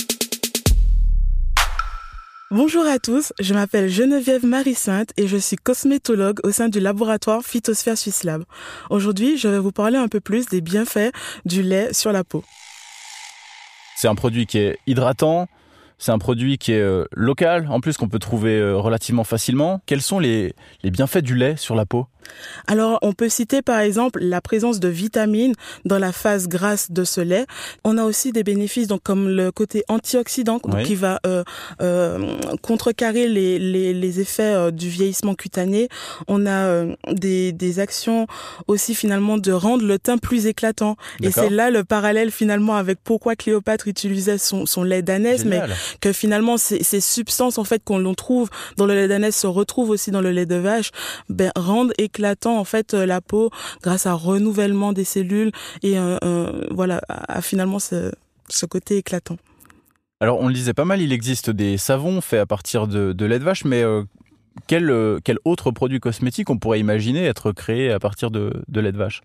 Bonjour 2.52 2.86
à 2.86 3.00
tous, 3.00 3.32
je 3.40 3.54
m'appelle 3.54 3.90
Geneviève 3.90 4.46
Marie-Sainte 4.46 5.12
et 5.16 5.28
je 5.28 5.38
suis 5.38 5.56
cosmétologue 5.56 6.42
au 6.44 6.52
sein 6.52 6.68
du 6.68 6.82
laboratoire 6.82 7.44
Phytosphère 7.44 7.98
Suisse 7.98 8.24
Lab. 8.24 8.44
Aujourd'hui, 8.90 9.38
je 9.38 9.48
vais 9.48 9.60
vous 9.60 9.72
parler 9.72 9.98
un 9.98 10.10
peu 10.10 10.20
plus 10.20 10.48
des 10.48 10.60
bienfaits 10.60 11.12
du 11.46 11.64
lait 11.64 11.94
sur 11.94 12.12
la 12.12 12.26
peau. 12.26 12.44
C'est 13.96 14.10
un 14.10 14.16
produit 14.16 14.46
qui 14.46 14.58
est 14.58 14.78
hydratant, 14.86 15.48
c'est 15.98 16.12
un 16.12 16.20
produit 16.20 16.58
qui 16.58 16.74
est 16.74 16.82
euh, 16.82 17.06
local, 17.16 17.68
en 17.70 17.80
plus 17.80 17.98
qu'on 17.98 18.10
peut 18.10 18.20
trouver 18.20 18.58
euh, 18.58 18.78
relativement 18.78 19.24
facilement. 19.24 19.82
Quels 19.86 20.02
sont 20.02 20.20
les, 20.20 20.54
les 20.84 20.92
bienfaits 20.92 21.24
du 21.24 21.36
lait 21.36 21.56
sur 21.58 21.76
la 21.76 21.86
peau? 21.86 22.08
Alors, 22.66 22.98
on 23.04 23.14
peut 23.14 23.30
citer 23.30 23.62
par 23.62 23.80
exemple 23.80 24.20
la 24.20 24.42
présence 24.42 24.80
de 24.80 24.88
vitamines 24.88 25.54
dans 25.86 26.00
la 26.00 26.12
phase 26.12 26.48
grasse 26.48 26.92
de 26.92 27.04
ce 27.04 27.22
lait. 27.22 27.46
On 27.84 28.00
a 28.00 28.04
aussi 28.04 28.32
des 28.32 28.44
bénéfices, 28.44 28.88
donc 28.88 29.04
comme 29.04 29.30
le 29.30 29.52
côté 29.52 29.84
antioxydant, 29.90 30.60
qui 30.84 30.96
va 30.96 31.20
euh, 31.28 31.44
euh, 31.82 32.36
contrecarrer 32.64 33.28
les, 33.28 33.60
les, 33.60 33.94
les 33.94 34.20
effets 34.20 34.42
euh, 34.42 34.72
du 34.72 34.90
vieillissement 34.90 35.36
cutané. 35.36 35.88
On 36.28 36.48
a 36.48 36.66
euh, 36.66 36.96
des, 37.12 37.52
des 37.52 37.80
actions 37.80 38.26
aussi 38.68 38.96
finalement 38.96 39.38
de 39.38 39.52
rendre 39.52 39.86
le 39.86 40.00
teint 40.00 40.18
plus 40.18 40.48
éclatant. 40.48 40.96
Et 41.22 41.32
c'est 41.32 41.52
là 41.52 41.70
le 41.70 41.84
parallèle 41.84 42.32
finalement 42.32 42.76
avec 42.76 42.98
pourquoi 43.04 43.36
Cléopâtre 43.36 43.88
utilisait 43.88 44.40
son, 44.40 44.66
son 44.66 44.82
lait 44.82 45.04
d'ânesse, 45.04 45.46
mais 45.46 45.62
que 46.02 46.14
finalement 46.14 46.58
ces, 46.58 46.84
ces 46.84 47.02
substances 47.02 47.58
en 47.58 47.64
fait 47.64 47.84
qu'on 47.84 48.14
trouve 48.14 48.50
dans 48.78 48.86
le 48.86 48.94
lait 48.94 49.08
d'ânesse 49.08 49.38
se 49.38 49.48
retrouvent 49.48 49.90
aussi 49.90 50.12
dans 50.12 50.22
le 50.22 50.32
lait 50.32 50.46
de 50.46 50.56
vache, 50.56 50.92
ben 51.30 51.52
rendent 51.56 51.94
éclatant 51.98 52.58
en 52.58 52.64
fait 52.64 52.94
euh, 52.94 53.06
la 53.06 53.22
peau 53.22 53.50
grâce 53.82 54.06
à 54.06 54.14
renouvellement 54.14 54.94
des 54.94 55.04
cellules 55.04 55.52
et 55.84 55.98
euh, 55.98 56.18
euh, 56.24 56.68
voilà 56.72 57.02
à, 57.08 57.42
finalement 57.42 57.80
ce, 57.80 58.12
côté 58.70 58.98
éclatant. 58.98 59.38
Alors 60.20 60.40
on 60.40 60.48
le 60.48 60.54
disait 60.54 60.74
pas 60.74 60.86
mal, 60.86 61.02
il 61.02 61.12
existe 61.12 61.50
des 61.50 61.78
savons 61.78 62.22
faits 62.22 62.40
à 62.40 62.46
partir 62.46 62.88
de, 62.88 63.26
lait 63.26 63.40
de 63.40 63.44
vache, 63.44 63.66
mais 63.66 63.84
quel, 64.68 65.20
quel 65.24 65.38
autre 65.44 65.72
produit 65.72 66.00
cosmétique 66.00 66.50
on 66.50 66.58
pourrait 66.58 66.80
imaginer 66.80 67.26
être 67.26 67.52
créé 67.52 67.92
à 67.92 68.00
partir 68.00 68.32
de 68.32 68.64
lait 68.74 68.92
de 68.92 68.98
vache? 68.98 69.22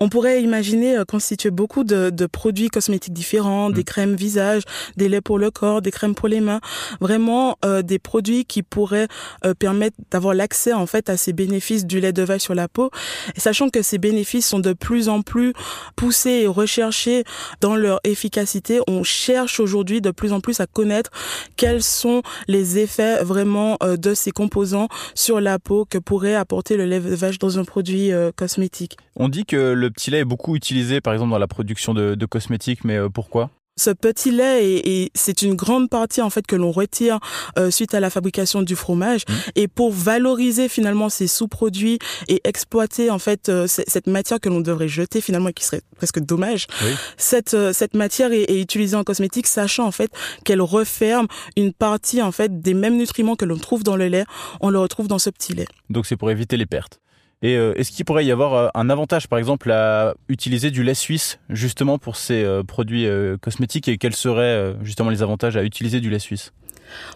On 0.00 0.08
pourrait 0.08 0.42
imaginer 0.42 0.96
euh, 0.96 1.04
constituer 1.04 1.50
beaucoup 1.50 1.84
de, 1.84 2.10
produits 2.26 2.68
cosmétiques 2.68 3.12
différents, 3.12 3.70
des 3.70 3.82
mm. 3.82 3.84
crèmes 3.84 4.14
visage, 4.14 4.62
des 4.96 5.08
laits 5.08 5.22
pour 5.22 5.38
le 5.38 5.50
corps, 5.50 5.82
des 5.82 5.90
crèmes 5.90 6.14
pour 6.14 6.28
les 6.28 6.40
mains, 6.40 6.60
vraiment 7.00 7.56
euh, 7.64 7.82
des 7.82 7.98
produits 7.98 8.44
qui 8.44 8.62
pourraient 8.62 9.08
euh, 9.44 9.54
permettre 9.54 9.96
d'avoir 10.10 10.34
l'accès 10.34 10.72
en 10.72 10.86
fait 10.86 11.10
à 11.10 11.16
ces 11.16 11.32
bénéfices 11.32 11.86
du 11.86 12.00
lait 12.00 12.12
de 12.12 12.22
vache 12.22 12.42
sur 12.42 12.54
la 12.54 12.68
peau, 12.68 12.90
et 13.36 13.40
sachant 13.40 13.68
que 13.68 13.82
ces 13.82 13.98
bénéfices 13.98 14.46
sont 14.46 14.60
de 14.60 14.72
plus 14.72 15.08
en 15.08 15.22
plus 15.22 15.52
poussés 15.96 16.42
et 16.42 16.46
recherchés 16.46 17.24
dans 17.60 17.76
leur 17.76 18.00
efficacité. 18.04 18.80
On 18.86 19.02
cherche 19.02 19.60
aujourd'hui 19.60 20.00
de 20.00 20.10
plus 20.10 20.32
en 20.32 20.40
plus 20.40 20.60
à 20.60 20.66
connaître 20.66 21.10
quels 21.56 21.82
sont 21.82 22.22
les 22.48 22.78
effets 22.78 23.22
vraiment 23.22 23.76
de 23.82 24.14
ces 24.14 24.30
composants 24.30 24.88
sur 25.14 25.40
la 25.40 25.58
peau 25.58 25.84
que 25.84 25.98
pourrait 25.98 26.34
apporter 26.34 26.76
le 26.76 26.84
lait 26.86 27.00
de 27.00 27.14
vache 27.14 27.38
dans 27.38 27.58
un 27.58 27.64
produit 27.64 28.10
cosmétique. 28.36 28.96
On 29.16 29.28
dit 29.28 29.44
que 29.44 29.59
le 29.60 29.90
petit 29.90 30.10
lait 30.10 30.20
est 30.20 30.24
beaucoup 30.24 30.56
utilisé, 30.56 31.00
par 31.00 31.12
exemple, 31.12 31.30
dans 31.30 31.38
la 31.38 31.48
production 31.48 31.94
de, 31.94 32.26
cosmétiques, 32.26 32.84
mais 32.84 32.96
euh, 32.96 33.08
pourquoi? 33.08 33.50
Ce 33.76 33.90
petit 33.90 34.30
lait 34.30 34.66
et, 34.76 35.10
c'est 35.14 35.40
une 35.40 35.54
grande 35.54 35.88
partie 35.88 36.20
en 36.20 36.28
fait 36.28 36.46
que 36.46 36.54
l'on 36.54 36.70
retire 36.70 37.18
euh, 37.58 37.70
suite 37.70 37.94
à 37.94 38.00
la 38.00 38.10
fabrication 38.10 38.60
du 38.62 38.76
fromage. 38.76 39.22
Mmh. 39.26 39.32
et 39.54 39.68
pour 39.68 39.92
valoriser 39.92 40.68
finalement 40.68 41.08
ces 41.08 41.26
sous-produits 41.26 41.98
et 42.28 42.40
exploiter 42.44 43.10
en 43.10 43.18
fait 43.18 43.48
euh, 43.48 43.66
cette 43.66 44.06
matière 44.06 44.38
que 44.38 44.48
l'on 44.50 44.60
devrait 44.60 44.88
jeter 44.88 45.20
finalement 45.22 45.48
et 45.48 45.52
qui 45.52 45.64
serait 45.64 45.80
presque 45.96 46.20
dommage 46.20 46.66
cette 47.16 47.56
cette 47.72 47.94
matière 47.94 48.32
est, 48.32 48.50
est, 48.50 48.60
utilisée 48.60 48.96
en 48.96 49.04
cosmétique 49.04 49.46
sachant 49.46 49.86
en 49.86 49.92
fait 49.92 50.10
qu'elle 50.44 50.60
referme 50.60 51.26
une 51.56 51.72
partie 51.72 52.20
en 52.20 52.32
fait 52.32 52.60
des 52.60 52.74
mêmes 52.74 52.96
nutriments 52.96 53.36
que 53.36 53.44
l'on 53.44 53.58
trouve 53.58 53.82
dans 53.82 53.96
le 53.96 54.08
lait. 54.08 54.24
On 54.60 54.70
le 54.70 54.78
retrouve 54.78 55.08
dans 55.08 55.18
ce 55.18 55.30
petit 55.30 55.54
lait. 55.54 55.68
Donc 55.88 56.06
c'est 56.06 56.16
pour 56.16 56.30
éviter 56.30 56.56
les 56.56 56.66
pertes 56.66 57.00
et 57.42 57.56
euh, 57.56 57.72
est-ce 57.76 57.90
qu'il 57.90 58.04
pourrait 58.04 58.26
y 58.26 58.30
avoir 58.30 58.54
euh, 58.54 58.68
un 58.74 58.90
avantage, 58.90 59.26
par 59.26 59.38
exemple, 59.38 59.70
à 59.70 60.14
utiliser 60.28 60.70
du 60.70 60.82
lait 60.82 60.94
suisse 60.94 61.38
justement 61.48 61.98
pour 61.98 62.16
ces 62.16 62.44
euh, 62.44 62.62
produits 62.62 63.08
cosmétiques 63.40 63.88
et 63.88 63.96
quels 63.96 64.14
seraient 64.14 64.74
justement 64.82 65.10
les 65.10 65.22
avantages 65.22 65.56
à 65.56 65.64
utiliser 65.64 66.00
du 66.00 66.10
lait 66.10 66.18
suisse? 66.18 66.52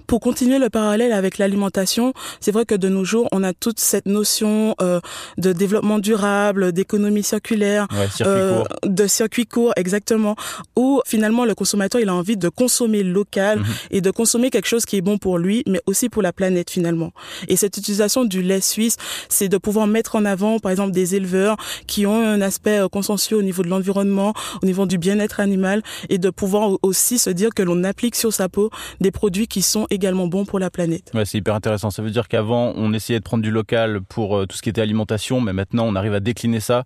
Pour 0.06 0.20
continuer 0.20 0.58
le 0.58 0.70
parallèle 0.70 1.12
avec 1.12 1.38
l'alimentation, 1.38 2.12
c'est 2.40 2.52
vrai 2.52 2.64
que 2.64 2.74
de 2.74 2.88
nos 2.88 3.04
jours, 3.04 3.28
on 3.32 3.42
a 3.42 3.52
toute 3.52 3.80
cette 3.80 4.06
notion 4.06 4.74
euh, 4.80 5.00
de 5.38 5.52
développement 5.52 5.98
durable, 5.98 6.72
d'économie 6.72 7.22
circulaire, 7.22 7.86
euh, 8.22 8.62
de 8.84 9.06
circuit 9.06 9.46
court, 9.46 9.72
exactement, 9.76 10.36
où 10.76 11.00
finalement 11.06 11.44
le 11.44 11.54
consommateur 11.54 12.00
il 12.00 12.08
a 12.08 12.14
envie 12.14 12.36
de 12.36 12.48
consommer 12.48 13.02
local 13.02 13.60
mhm. 13.60 13.66
et 13.90 14.00
de 14.00 14.10
consommer 14.10 14.50
quelque 14.50 14.68
chose 14.68 14.84
qui 14.84 14.96
est 14.96 15.00
bon 15.00 15.18
pour 15.18 15.38
lui, 15.38 15.62
mais 15.66 15.80
aussi 15.86 16.08
pour 16.08 16.22
la 16.22 16.32
planète 16.32 16.70
finalement. 16.70 17.12
Et 17.48 17.56
cette 17.56 17.76
utilisation 17.76 18.24
du 18.24 18.42
lait 18.42 18.60
suisse, 18.60 18.96
c'est 19.28 19.48
de 19.48 19.58
pouvoir 19.58 19.86
mettre 19.86 20.16
en 20.16 20.24
avant, 20.24 20.58
par 20.58 20.70
exemple, 20.70 20.92
des 20.92 21.14
éleveurs 21.14 21.56
qui 21.86 22.06
ont 22.06 22.22
un 22.22 22.40
aspect 22.40 22.78
euh, 22.78 22.88
consensueux 22.88 23.36
au 23.36 23.42
niveau 23.42 23.62
de 23.62 23.68
l'environnement, 23.68 24.34
au 24.62 24.66
niveau 24.66 24.86
du 24.86 24.98
bien-être 24.98 25.40
animal, 25.40 25.82
et 26.08 26.18
de 26.18 26.30
pouvoir 26.30 26.78
aussi 26.82 27.18
se 27.18 27.30
dire 27.30 27.50
que 27.54 27.62
l'on 27.62 27.84
applique 27.84 28.16
sur 28.16 28.32
sa 28.32 28.48
peau 28.48 28.70
des 29.00 29.10
produits 29.10 29.46
qui 29.46 29.62
sont 29.64 29.86
également 29.90 30.26
bons 30.26 30.44
pour 30.44 30.58
la 30.58 30.70
planète. 30.70 31.10
Ouais, 31.14 31.24
c'est 31.24 31.38
hyper 31.38 31.54
intéressant. 31.54 31.90
Ça 31.90 32.02
veut 32.02 32.10
dire 32.10 32.28
qu'avant, 32.28 32.72
on 32.76 32.92
essayait 32.92 33.18
de 33.18 33.24
prendre 33.24 33.42
du 33.42 33.50
local 33.50 34.00
pour 34.02 34.36
euh, 34.36 34.46
tout 34.46 34.56
ce 34.56 34.62
qui 34.62 34.68
était 34.68 34.80
alimentation, 34.80 35.40
mais 35.40 35.52
maintenant, 35.52 35.86
on 35.86 35.94
arrive 35.94 36.14
à 36.14 36.20
décliner 36.20 36.60
ça 36.60 36.84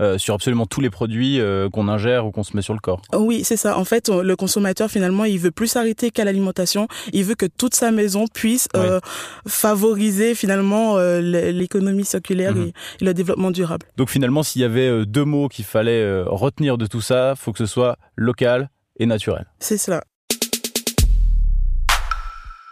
euh, 0.00 0.16
sur 0.16 0.34
absolument 0.34 0.64
tous 0.64 0.80
les 0.80 0.88
produits 0.88 1.40
euh, 1.40 1.68
qu'on 1.68 1.86
ingère 1.86 2.24
ou 2.24 2.30
qu'on 2.30 2.42
se 2.42 2.56
met 2.56 2.62
sur 2.62 2.72
le 2.72 2.80
corps. 2.80 3.02
Oui, 3.14 3.44
c'est 3.44 3.58
ça. 3.58 3.76
En 3.76 3.84
fait, 3.84 4.08
le 4.08 4.34
consommateur 4.34 4.90
finalement, 4.90 5.24
il 5.24 5.38
veut 5.38 5.50
plus 5.50 5.66
s'arrêter 5.66 6.10
qu'à 6.10 6.24
l'alimentation. 6.24 6.88
Il 7.12 7.24
veut 7.24 7.34
que 7.34 7.44
toute 7.44 7.74
sa 7.74 7.90
maison 7.90 8.24
puisse 8.32 8.66
euh, 8.76 9.00
favoriser 9.46 10.34
finalement 10.34 10.96
l'économie 10.98 12.04
circulaire 12.04 12.54
mhm. 12.54 12.68
et, 13.00 13.04
le 13.04 13.12
développement 13.12 13.50
durable. 13.50 13.86
Donc 13.96 14.08
finalement, 14.08 14.42
s'il 14.42 14.62
y 14.62 14.64
avait 14.64 15.04
deux 15.04 15.24
mots 15.24 15.48
qu'il 15.48 15.64
fallait 15.64 16.22
retenir 16.22 16.78
de 16.78 16.86
tout 16.86 17.02
ça, 17.02 17.34
faut 17.36 17.52
que 17.52 17.58
ce 17.58 17.66
soit 17.66 17.96
local 18.16 18.70
et 18.98 19.06
naturel. 19.06 19.46
C'est 19.58 19.78
cela. 19.78 20.02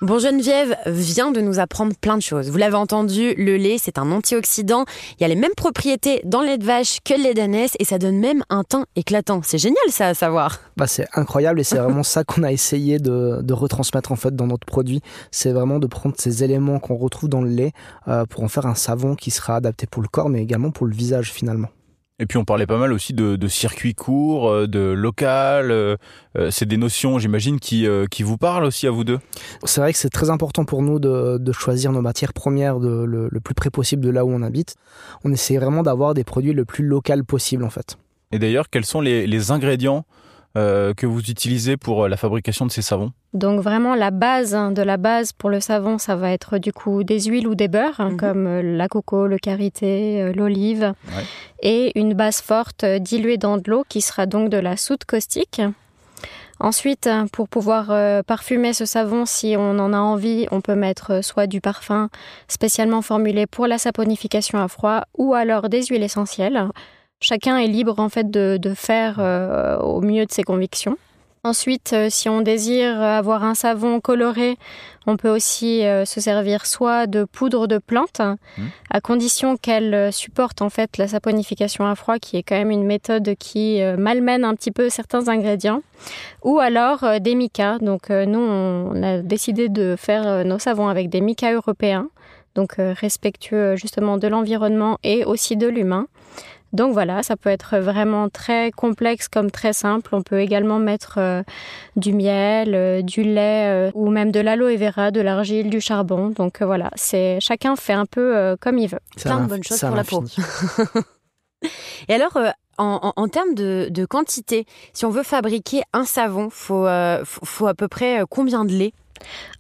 Bon, 0.01 0.21
Geneviève 0.21 0.77
vient 0.87 1.33
de 1.33 1.41
nous 1.41 1.59
apprendre 1.59 1.93
plein 2.01 2.17
de 2.17 2.23
choses. 2.23 2.51
Vous 2.51 2.57
l'avez 2.57 2.77
entendu, 2.77 3.35
le 3.37 3.57
lait, 3.57 3.79
c'est 3.81 3.99
un 3.99 4.13
antioxydant. 4.13 4.85
Il 5.19 5.23
y 5.23 5.25
a 5.25 5.29
les 5.29 5.35
mêmes 5.35 5.57
propriétés 5.57 6.21
dans 6.25 6.41
le 6.41 6.47
lait 6.47 6.59
de 6.59 6.65
vache 6.65 7.01
que 7.05 7.15
le 7.15 7.25
lait 7.25 7.35
d'ânesse 7.35 7.73
et 7.81 7.85
ça 7.85 7.99
donne 7.99 8.21
même 8.21 8.45
un 8.49 8.63
teint 8.63 8.87
éclatant. 8.95 9.41
C'est 9.43 9.59
génial 9.59 9.83
ça 9.89 10.07
à 10.07 10.15
savoir. 10.15 10.61
Bah, 10.77 10.87
c'est 10.87 11.09
incroyable 11.15 11.59
et 11.59 11.65
c'est 11.65 11.79
vraiment 11.79 12.05
ça 12.05 12.23
qu'on 12.23 12.45
a 12.45 12.53
essayé 12.53 13.01
de, 13.01 13.53
retransmettre 13.53 14.13
en 14.13 14.17
fait 14.17 14.37
dans 14.37 14.47
notre 14.47 14.67
produit. 14.67 15.01
C'est 15.33 15.51
vraiment 15.51 15.81
de 15.81 15.89
prendre 15.89 16.15
ces 16.17 16.45
éléments 16.45 16.79
qu'on 16.79 16.95
retrouve 16.95 17.29
dans 17.29 17.43
le 17.43 17.51
lait 17.51 17.73
euh, 18.07 18.25
pour 18.25 18.45
en 18.45 18.49
faire 18.49 18.67
un 18.67 18.77
savon 18.77 19.17
qui 19.17 19.33
sera 19.33 19.57
adapté 19.57 19.89
pour 19.89 20.01
le 20.01 20.07
corps 20.07 20.29
mais 20.29 20.41
également 20.41 20.71
pour 20.71 20.87
le 20.87 20.95
visage 20.95 21.33
finalement. 21.33 21.71
Et 22.21 22.27
puis 22.27 22.37
on 22.37 22.45
parlait 22.45 22.67
pas 22.67 22.79
mal 22.79 22.93
aussi 22.93 23.13
de, 23.13 23.37
de 23.37 23.49
circuit 23.49 23.95
court, 23.95 24.49
euh, 24.49 24.67
de 24.67 24.81
local. 24.81 25.71
Euh, 25.71 25.97
euh, 26.37 26.51
c'est 26.51 26.67
des 26.67 26.77
notions, 26.77 27.19
j'imagine, 27.19 27.61
qui, 27.61 27.87
qui 28.11 28.23
vous 28.23 28.37
parlent 28.37 28.65
aussi 28.65 28.87
à 28.87 28.91
vous 28.91 29.05
deux. 29.05 29.19
C'est 29.65 29.81
vrai 29.81 29.93
que 29.93 29.99
c'est 29.99 30.11
très 30.11 30.31
important 30.31 30.65
pour 30.65 30.83
nous 30.83 30.99
de, 30.99 31.39
de 31.39 31.53
choisir 31.53 31.93
nos 31.93 32.03
matières 32.03 32.33
premières 32.33 32.81
de, 32.81 33.05
le, 33.05 33.29
le, 33.31 33.41
plus 33.41 33.55
près 33.55 33.71
possible 33.71 34.05
de 34.05 34.11
là 34.11 34.25
où 34.25 34.31
on 34.31 34.43
habite. 34.43 34.75
On 35.25 35.33
essaie 35.33 35.57
vraiment 35.59 35.83
d'avoir 35.83 36.15
des 36.15 36.25
produits 36.25 36.53
le 36.53 36.65
plus 36.65 36.85
local 36.85 37.25
possible 37.25 37.65
en 37.65 37.71
fait. 37.71 37.99
Et 38.33 38.39
d'ailleurs, 38.39 38.69
quels 38.69 38.85
sont 38.85 39.01
les, 39.01 39.27
les 39.27 39.51
ingrédients 39.53 40.05
euh, 40.59 40.93
que 40.93 41.07
vous 41.07 41.31
utilisez 41.31 41.77
pour 41.77 42.05
euh, 42.05 42.09
la 42.09 42.17
fabrication 42.17 42.67
de 42.67 42.73
ces 42.73 42.83
savons 42.83 43.13
Donc 43.33 43.61
vraiment 43.61 43.95
la 43.95 44.11
base 44.11 44.55
hein, 44.55 44.73
de 44.73 44.83
la 44.83 44.97
base 44.97 45.33
pour 45.33 45.51
le 45.51 45.61
savon, 45.61 45.99
ça 45.99 46.17
va 46.17 46.33
être 46.33 46.59
du 46.59 46.73
coup 46.73 47.05
des 47.05 47.21
huiles 47.21 47.47
ou 47.47 47.55
des 47.55 47.69
beurres, 47.69 48.01
hein, 48.01 48.11
mhm. 48.11 48.17
comme 48.17 48.47
euh, 48.49 48.77
la 48.77 48.89
coco, 48.89 49.29
le 49.29 49.39
karité, 49.39 50.33
l'olive, 50.33 50.95
et 51.63 51.97
une 51.99 52.15
base 52.15 52.41
forte 52.41 52.85
diluée 52.85 53.37
dans 53.37 53.57
de 53.57 53.71
l'eau 53.71 53.85
qui 53.89 54.01
sera 54.01 54.27
donc 54.27 54.51
de 54.51 54.57
la 54.59 54.77
soude 54.77 55.05
caustique. 55.05 55.63
Ensuite, 56.61 57.09
pour 57.33 57.49
pouvoir 57.49 58.25
parfumer 58.25 58.73
ce 58.73 58.85
savon, 58.85 59.27
si 59.27 59.55
on 59.57 59.79
en 59.79 59.93
a 59.93 59.99
envie, 59.99 60.49
on 60.51 60.61
peut 60.61 60.75
mettre 60.75 61.23
soit 61.23 61.47
du 61.47 61.61
parfum 61.61 62.09
spécialement 62.49 63.01
formulé 63.01 63.47
pour 63.47 63.69
la 63.69 63.79
saponification 63.79 64.61
à 64.61 64.67
froid 64.67 65.05
ou 65.17 65.35
alors 65.35 65.69
des 65.69 65.85
huiles 65.85 66.03
essentielles. 66.03 66.67
Chacun 67.21 67.59
est 67.59 67.67
libre 67.67 67.99
en 67.99 68.09
fait 68.09 68.31
de, 68.31 68.61
faire 68.75 69.17
euh, 69.19 69.77
au 69.79 70.01
mieux 70.01 70.25
de 70.25 70.31
ses 70.31 70.45
convictions. 70.45 70.97
Ensuite, 71.43 71.93
euh, 71.93 72.09
si 72.11 72.29
on 72.29 72.43
désire 72.43 73.01
avoir 73.01 73.43
un 73.43 73.55
savon 73.55 74.01
coloré, 74.01 74.57
on 75.07 75.17
peut 75.17 75.29
aussi 75.29 75.85
euh, 75.85 76.05
se 76.05 76.21
servir 76.21 76.67
soit 76.67 77.07
de 77.07 77.25
poudre 77.25 77.67
de 77.67 77.79
plante, 77.79 78.21
mmh. 78.21 78.63
à 78.91 79.01
condition 79.01 79.57
qu'elle 79.57 80.13
supporte 80.13 80.63
en 80.63 80.71
fait 80.71 80.97
la 80.97 81.09
saponification 81.09 81.87
à 81.87 81.97
froid, 81.97 82.19
qui 82.19 82.37
est 82.37 82.45
quand 82.45 82.57
même 82.57 82.71
une 82.71 82.85
méthode 82.85 83.35
qui 83.37 83.81
malmène 83.99 84.45
un 84.45 84.55
petit 84.55 84.71
peu 84.73 84.89
certains 84.89 85.29
ingrédients, 85.29 85.83
ou 86.45 86.61
alors 86.61 87.05
des 87.21 87.35
micas. 87.35 87.79
Donc 87.79 88.11
nous, 88.11 88.41
on 88.41 89.03
a 89.03 89.19
décidé 89.19 89.69
de 89.69 89.97
faire 89.97 90.45
nos 90.45 90.59
savons 90.59 90.89
avec 90.89 91.09
des 91.09 91.21
micas 91.21 91.53
européens, 91.53 92.09
donc 92.55 92.75
respectueux 92.79 93.77
justement 93.77 94.19
de 94.19 94.29
l'environnement 94.29 94.99
et 95.03 95.25
aussi 95.25 95.57
de 95.57 95.67
l'humain. 95.67 96.07
Donc 96.73 96.93
voilà, 96.93 97.23
ça 97.23 97.37
peut 97.37 97.49
être 97.49 97.79
vraiment 97.79 98.29
très 98.29 98.71
complexe 98.71 99.29
comme 99.29 99.51
très 99.51 99.73
simple. 99.73 100.15
On 100.15 100.23
peut 100.23 100.41
également 100.41 100.79
mettre 100.79 101.15
euh, 101.19 101.43
du 101.97 102.13
miel, 102.13 102.75
euh, 102.75 103.01
du 103.01 103.23
lait 103.23 103.89
euh, 103.89 103.91
ou 103.95 104.11
même 104.11 104.31
de 104.31 104.41
l'aloe 104.41 104.77
vera, 104.77 105.11
de 105.11 105.21
l'argile, 105.21 105.71
du 105.71 105.81
charbon. 105.81 106.29
Donc 106.31 106.63
voilà, 106.63 106.91
c'est 106.95 107.39
chacun 107.41 107.77
fait 107.77 107.95
un 107.95 108.07
peu 108.07 108.57
comme 108.61 108.79
il 108.79 108.89
veut. 108.89 109.01
Plein 109.17 109.41
de 109.41 109.49
bonnes 109.49 109.65
choses 109.65 109.81
pour 109.81 109.97
la 109.97 110.05
peau. 110.05 110.25
Et 112.09 112.15
alors, 112.15 112.39
en, 112.77 113.29
termes 113.29 113.55
de, 113.55 114.07
quantité, 114.07 114.67
si 114.93 115.05
on 115.05 115.11
veut 115.11 115.25
fabriquer 115.25 115.83
un 115.93 116.05
savon, 116.05 116.51
faut, 116.51 116.87
faut 117.25 117.67
à 117.67 117.75
peu 117.75 117.89
près 117.89 118.23
combien 118.29 118.65
de 118.65 118.73
lait? 118.73 118.93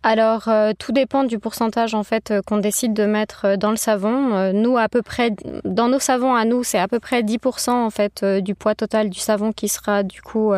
Alors, 0.03 0.49
euh, 0.49 0.73
tout 0.79 0.93
dépend 0.93 1.25
du 1.25 1.39
pourcentage 1.39 1.95
en 1.95 2.05
fait 2.05 2.31
euh, 2.31 2.41
qu'on 2.41 2.59
décide 2.59 2.95
de 2.95 3.05
mettre 3.05 3.45
euh, 3.45 3.57
dans 3.57 3.71
le 3.71 3.77
savon. 3.77 4.53
nous, 4.53 4.79
à 4.79 4.89
peu 4.89 5.03
près, 5.03 5.33
dans 5.65 5.89
nos 5.89 5.99
savons 5.99 6.35
à 6.35 6.45
nous, 6.45 6.63
c'est 6.63 6.79
à 6.79 6.87
peu 6.89 7.01
près 7.01 7.23
10% 7.23 7.71
en 7.71 7.91
fait 7.91 8.25
du 8.25 8.55
poids 8.55 8.75
total 8.75 9.11
du 9.11 9.19
savon 9.19 9.53
qui 9.53 9.69
sera 9.69 10.03
du 10.03 10.23
coup 10.23 10.53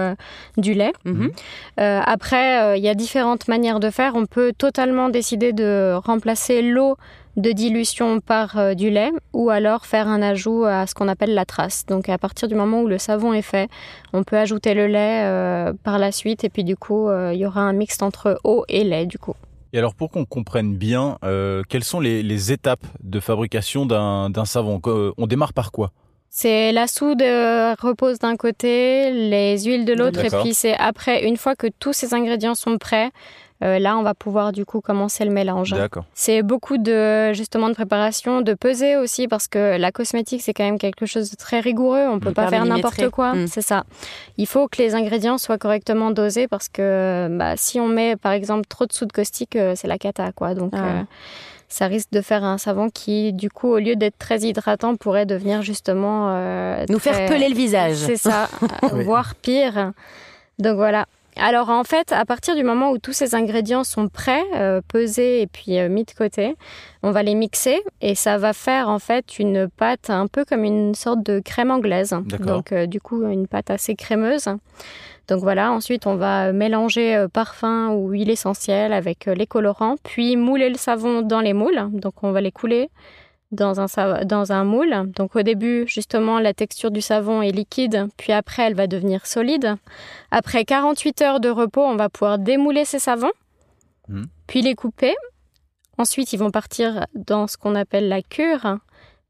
du 0.57 0.75
lait. 0.75 0.93
Mhm. 1.05 1.31
après, 1.79 2.79
il 2.79 2.85
y 2.85 2.89
a 2.89 2.95
différentes 2.95 3.49
manières 3.49 3.81
de 3.81 3.91
faire. 3.91 4.15
On 4.15 4.27
peut 4.27 4.53
totalement 4.57 5.09
décider 5.09 5.53
de 5.53 5.95
remplacer 6.05 6.63
l'eau 6.63 6.97
de 7.37 7.53
dilution 7.53 8.21
par 8.21 8.59
euh, 8.59 8.75
du 8.75 8.91
lait 8.91 9.11
ou 9.33 9.51
alors 9.51 9.87
faire 9.87 10.09
un 10.09 10.23
ajout 10.23 10.65
à 10.65 10.87
ce 10.87 10.95
qu'on 10.95 11.09
appelle 11.09 11.35
la 11.35 11.45
trace. 11.45 11.87
Donc 11.87 12.09
à 12.09 12.19
partir 12.19 12.49
du 12.49 12.55
moment 12.55 12.83
où 12.83 12.87
le 12.87 12.99
savon 12.99 13.33
est 13.33 13.43
fait, 13.43 13.71
on 14.13 14.25
peut 14.25 14.37
ajouter 14.37 14.75
le 14.75 14.87
lait 14.87 15.25
euh, 15.25 15.73
par 15.83 15.99
la 15.99 16.13
suite 16.13 16.45
et 16.45 16.49
puis 16.49 16.65
du 16.65 16.77
coup 16.77 17.09
euh, 17.09 17.33
il 17.33 17.41
y 17.41 17.47
aura 17.47 17.61
un 17.61 17.73
mix 17.73 18.01
entre 18.03 18.39
eau 18.45 18.65
et 18.69 18.85
lait 18.85 19.07
du 19.07 19.19
coup. 19.19 19.35
Et 19.73 19.79
alors 19.79 19.95
pour 19.95 20.11
qu'on 20.11 20.25
comprenne 20.25 20.75
bien, 20.75 21.17
quelles 21.69 21.85
sont 21.85 22.01
les, 22.01 22.53
étapes 22.53 22.85
de 23.05 23.21
fabrication 23.21 23.87
d'un 23.87 24.45
savon? 24.45 24.81
On 25.17 25.27
démarre 25.29 25.53
par 25.53 25.71
quoi? 25.71 25.93
C'est 26.31 26.73
la 26.73 26.87
soude 26.87 27.23
repose 27.23 28.19
d'un 28.19 28.37
côté, 28.37 29.11
les 29.11 29.59
huiles 29.65 29.85
de 29.85 29.93
l'autre, 29.93 30.25
et 30.25 30.31
puis 30.31 30.55
c'est 30.55 30.77
après, 30.77 31.25
une 31.25 31.37
fois 31.37 31.57
que 31.57 31.67
tous 31.67 31.93
ces 31.93 32.15
ingrédients 32.15 32.55
sont 32.55 32.79
prêts, 32.79 33.11
euh, 33.63 33.79
là, 33.79 33.99
on 33.99 34.03
va 34.03 34.15
pouvoir 34.15 34.53
du 34.53 34.65
coup 34.65 34.81
commencer 34.81 35.25
le 35.25 35.31
mélange. 35.31 35.75
C'est 36.15 36.43
beaucoup 36.43 36.79
de 36.79 37.33
justement 37.35 37.69
de 37.69 37.75
préparation, 37.75 38.41
de 38.41 38.55
peser 38.55 38.97
aussi 38.97 39.29
parce 39.29 39.49
que 39.49 39.77
la 39.77 39.93
cosmétique 39.93 40.41
c'est 40.41 40.55
quand 40.55 40.65
même 40.65 40.79
quelque 40.79 41.05
chose 41.05 41.31
de 41.31 41.37
très 41.37 41.61
rigoureux. 41.61 42.07
On 42.09 42.21
peut 42.21 42.33
pas 42.33 42.49
faire 42.49 42.65
n'importe 42.65 43.11
quoi. 43.11 43.35
Mm. 43.35 43.47
C'est 43.49 43.63
ça. 43.63 43.85
Il 44.39 44.47
faut 44.47 44.67
que 44.69 44.79
les 44.79 44.95
ingrédients 44.95 45.37
soient 45.37 45.59
correctement 45.59 46.11
dosés 46.11 46.49
parce 46.49 46.69
que 46.69 47.29
bah, 47.31 47.57
si 47.57 47.81
on 47.81 47.89
met 47.89 48.17
par 48.17 48.33
exemple 48.33 48.67
trop 48.67 48.87
de 48.87 48.93
soude 48.93 49.13
caustique, 49.13 49.57
euh, 49.57 49.75
c'est 49.77 49.89
la 49.89 49.99
cata 49.99 50.33
quoi. 50.33 50.55
Donc 50.55 50.73
ah. 50.75 50.79
euh, 50.79 51.03
ça 51.71 51.87
risque 51.87 52.11
de 52.13 52.21
faire 52.21 52.45
un 52.45 52.59
savon 52.59 52.91
qui, 52.91 53.33
du 53.33 53.49
coup, 53.49 53.69
au 53.69 53.79
lieu 53.79 53.97
d'être 53.97 54.19
très 54.19 54.41
hydratant, 54.41 54.97
pourrait 54.97 55.25
devenir 55.25 55.63
justement... 55.63 56.29
Nous 56.89 56.99
faire 56.99 57.27
peler 57.27 57.49
le 57.49 57.55
visage. 57.55 57.97
C'est 57.97 58.17
ça, 58.17 58.51
voire 58.93 59.35
pire. 59.37 59.93
Donc 60.59 60.77
voilà, 60.77 61.07
alors 61.41 61.71
en 61.71 61.85
fait, 61.85 62.13
à 62.13 62.25
partir 62.25 62.55
du 62.55 62.63
moment 62.63 62.91
où 62.91 62.99
tous 62.99 63.13
ces 63.13 63.35
ingrédients 63.35 63.85
sont 63.85 64.09
prêts, 64.09 64.45
euh, 64.55 64.81
pesés 64.87 65.43
et 65.43 65.47
puis 65.47 65.79
euh, 65.79 65.89
mis 65.89 66.05
de 66.05 66.11
côté, 66.13 66.55
on 67.03 67.11
va 67.11 67.23
les 67.23 67.35
mixer 67.35 67.81
et 68.01 68.15
ça 68.15 68.39
va 68.39 68.53
faire 68.53 68.89
en 68.89 68.99
fait 68.99 69.39
une 69.39 69.69
pâte 69.69 70.11
un 70.11 70.27
peu 70.27 70.45
comme 70.45 70.65
une 70.65 70.95
sorte 70.95 71.23
de 71.23 71.41
crème 71.41 71.71
anglaise. 71.71 72.15
Donc 72.41 72.73
euh, 72.73 72.87
du 72.87 73.01
coup 73.01 73.27
une 73.27 73.47
pâte 73.47 73.71
assez 73.71 73.95
crémeuse. 73.95 74.49
Donc 75.29 75.41
voilà, 75.41 75.73
ensuite 75.73 76.07
on 76.07 76.17
va 76.17 76.53
mélanger 76.53 77.27
parfum 77.33 77.91
ou 77.91 78.11
huile 78.11 78.31
essentielle 78.31 78.93
avec 78.93 79.27
les 79.27 79.47
colorants, 79.47 79.97
puis 80.03 80.37
mouler 80.37 80.69
le 80.69 80.77
savon 80.77 81.23
dans 81.23 81.41
les 81.41 81.53
moules. 81.53 81.89
Donc 81.93 82.23
on 82.23 82.33
va 82.33 82.41
les 82.41 82.53
couler 82.53 82.91
dans 83.53 83.81
un, 83.81 84.25
dans 84.25 84.53
un 84.53 84.65
moule. 84.65 85.11
Donc 85.15 85.37
au 85.37 85.43
début, 85.43 85.85
justement, 85.87 86.39
la 86.39 86.55
texture 86.55 86.91
du 86.91 87.01
savon 87.01 87.43
est 87.43 87.53
liquide, 87.53 88.09
puis 88.17 88.33
après, 88.33 88.63
elle 88.63 88.75
va 88.75 88.87
devenir 88.87 89.27
solide. 89.27 89.77
Après 90.31 90.65
48 90.65 91.23
heures 91.23 91.41
de 91.41 91.49
repos, 91.49 91.83
on 91.83 91.97
va 91.97 92.09
pouvoir 92.09 92.39
démouler 92.39 92.85
ces 92.85 92.99
savons, 92.99 93.33
hmm. 94.09 94.25
puis 94.47 94.63
les 94.63 94.75
couper. 94.75 95.15
Ensuite, 95.99 96.33
ils 96.33 96.39
vont 96.39 96.51
partir 96.51 97.07
dans 97.15 97.47
ce 97.47 97.59
qu'on 97.59 97.75
appelle 97.75 98.09
la 98.09 98.23
cure 98.23 98.79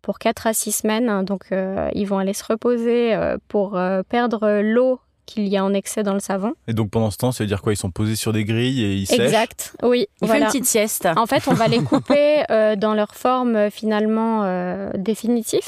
pour 0.03 0.19
4 0.19 0.47
à 0.47 0.53
6 0.53 0.73
semaines. 0.73 1.25
Donc, 1.25 1.53
euh, 1.53 1.89
ils 1.95 2.07
vont 2.07 2.19
aller 2.19 2.33
se 2.33 2.45
reposer 2.45 3.15
euh, 3.15 3.39
pour 3.49 3.77
euh, 3.77 4.03
perdre 4.09 4.61
l'eau 4.63 5.01
qu'il 5.31 5.49
y 5.49 5.57
a 5.57 5.65
en 5.65 5.73
excès 5.73 6.03
dans 6.03 6.15
le 6.15 6.21
savon. 6.21 6.55
Et 6.67 6.73
donc 6.73 6.91
pendant 6.91 7.11
ce 7.11 7.17
temps, 7.17 7.33
ça 7.33 7.45
veut 7.45 7.49
dire 7.49 7.63
quoi? 7.63 7.73
Ils 7.73 7.77
sont 7.77 7.91
posés 7.91 8.17
sur 8.17 8.33
des 8.33 8.45
grilles 8.45 8.85
et 8.85 8.95
ils 8.95 9.07
sèchent? 9.07 9.21
Exact, 9.21 9.77
oui. 9.83 10.07
On 10.21 10.27
fait 10.27 10.41
une 10.41 10.47
petite 10.47 10.67
sieste. 10.67 11.09
En 11.17 11.27
fait, 11.27 11.45
on 11.47 11.55
va 11.55 11.69
les 11.69 11.79
couper 11.85 12.43
euh, 12.51 12.77
dans 12.77 12.95
leur 12.95 13.15
forme 13.15 13.57
euh, 13.57 13.71
finalement 13.71 14.43
euh, 14.45 14.91
définitive. 14.97 15.61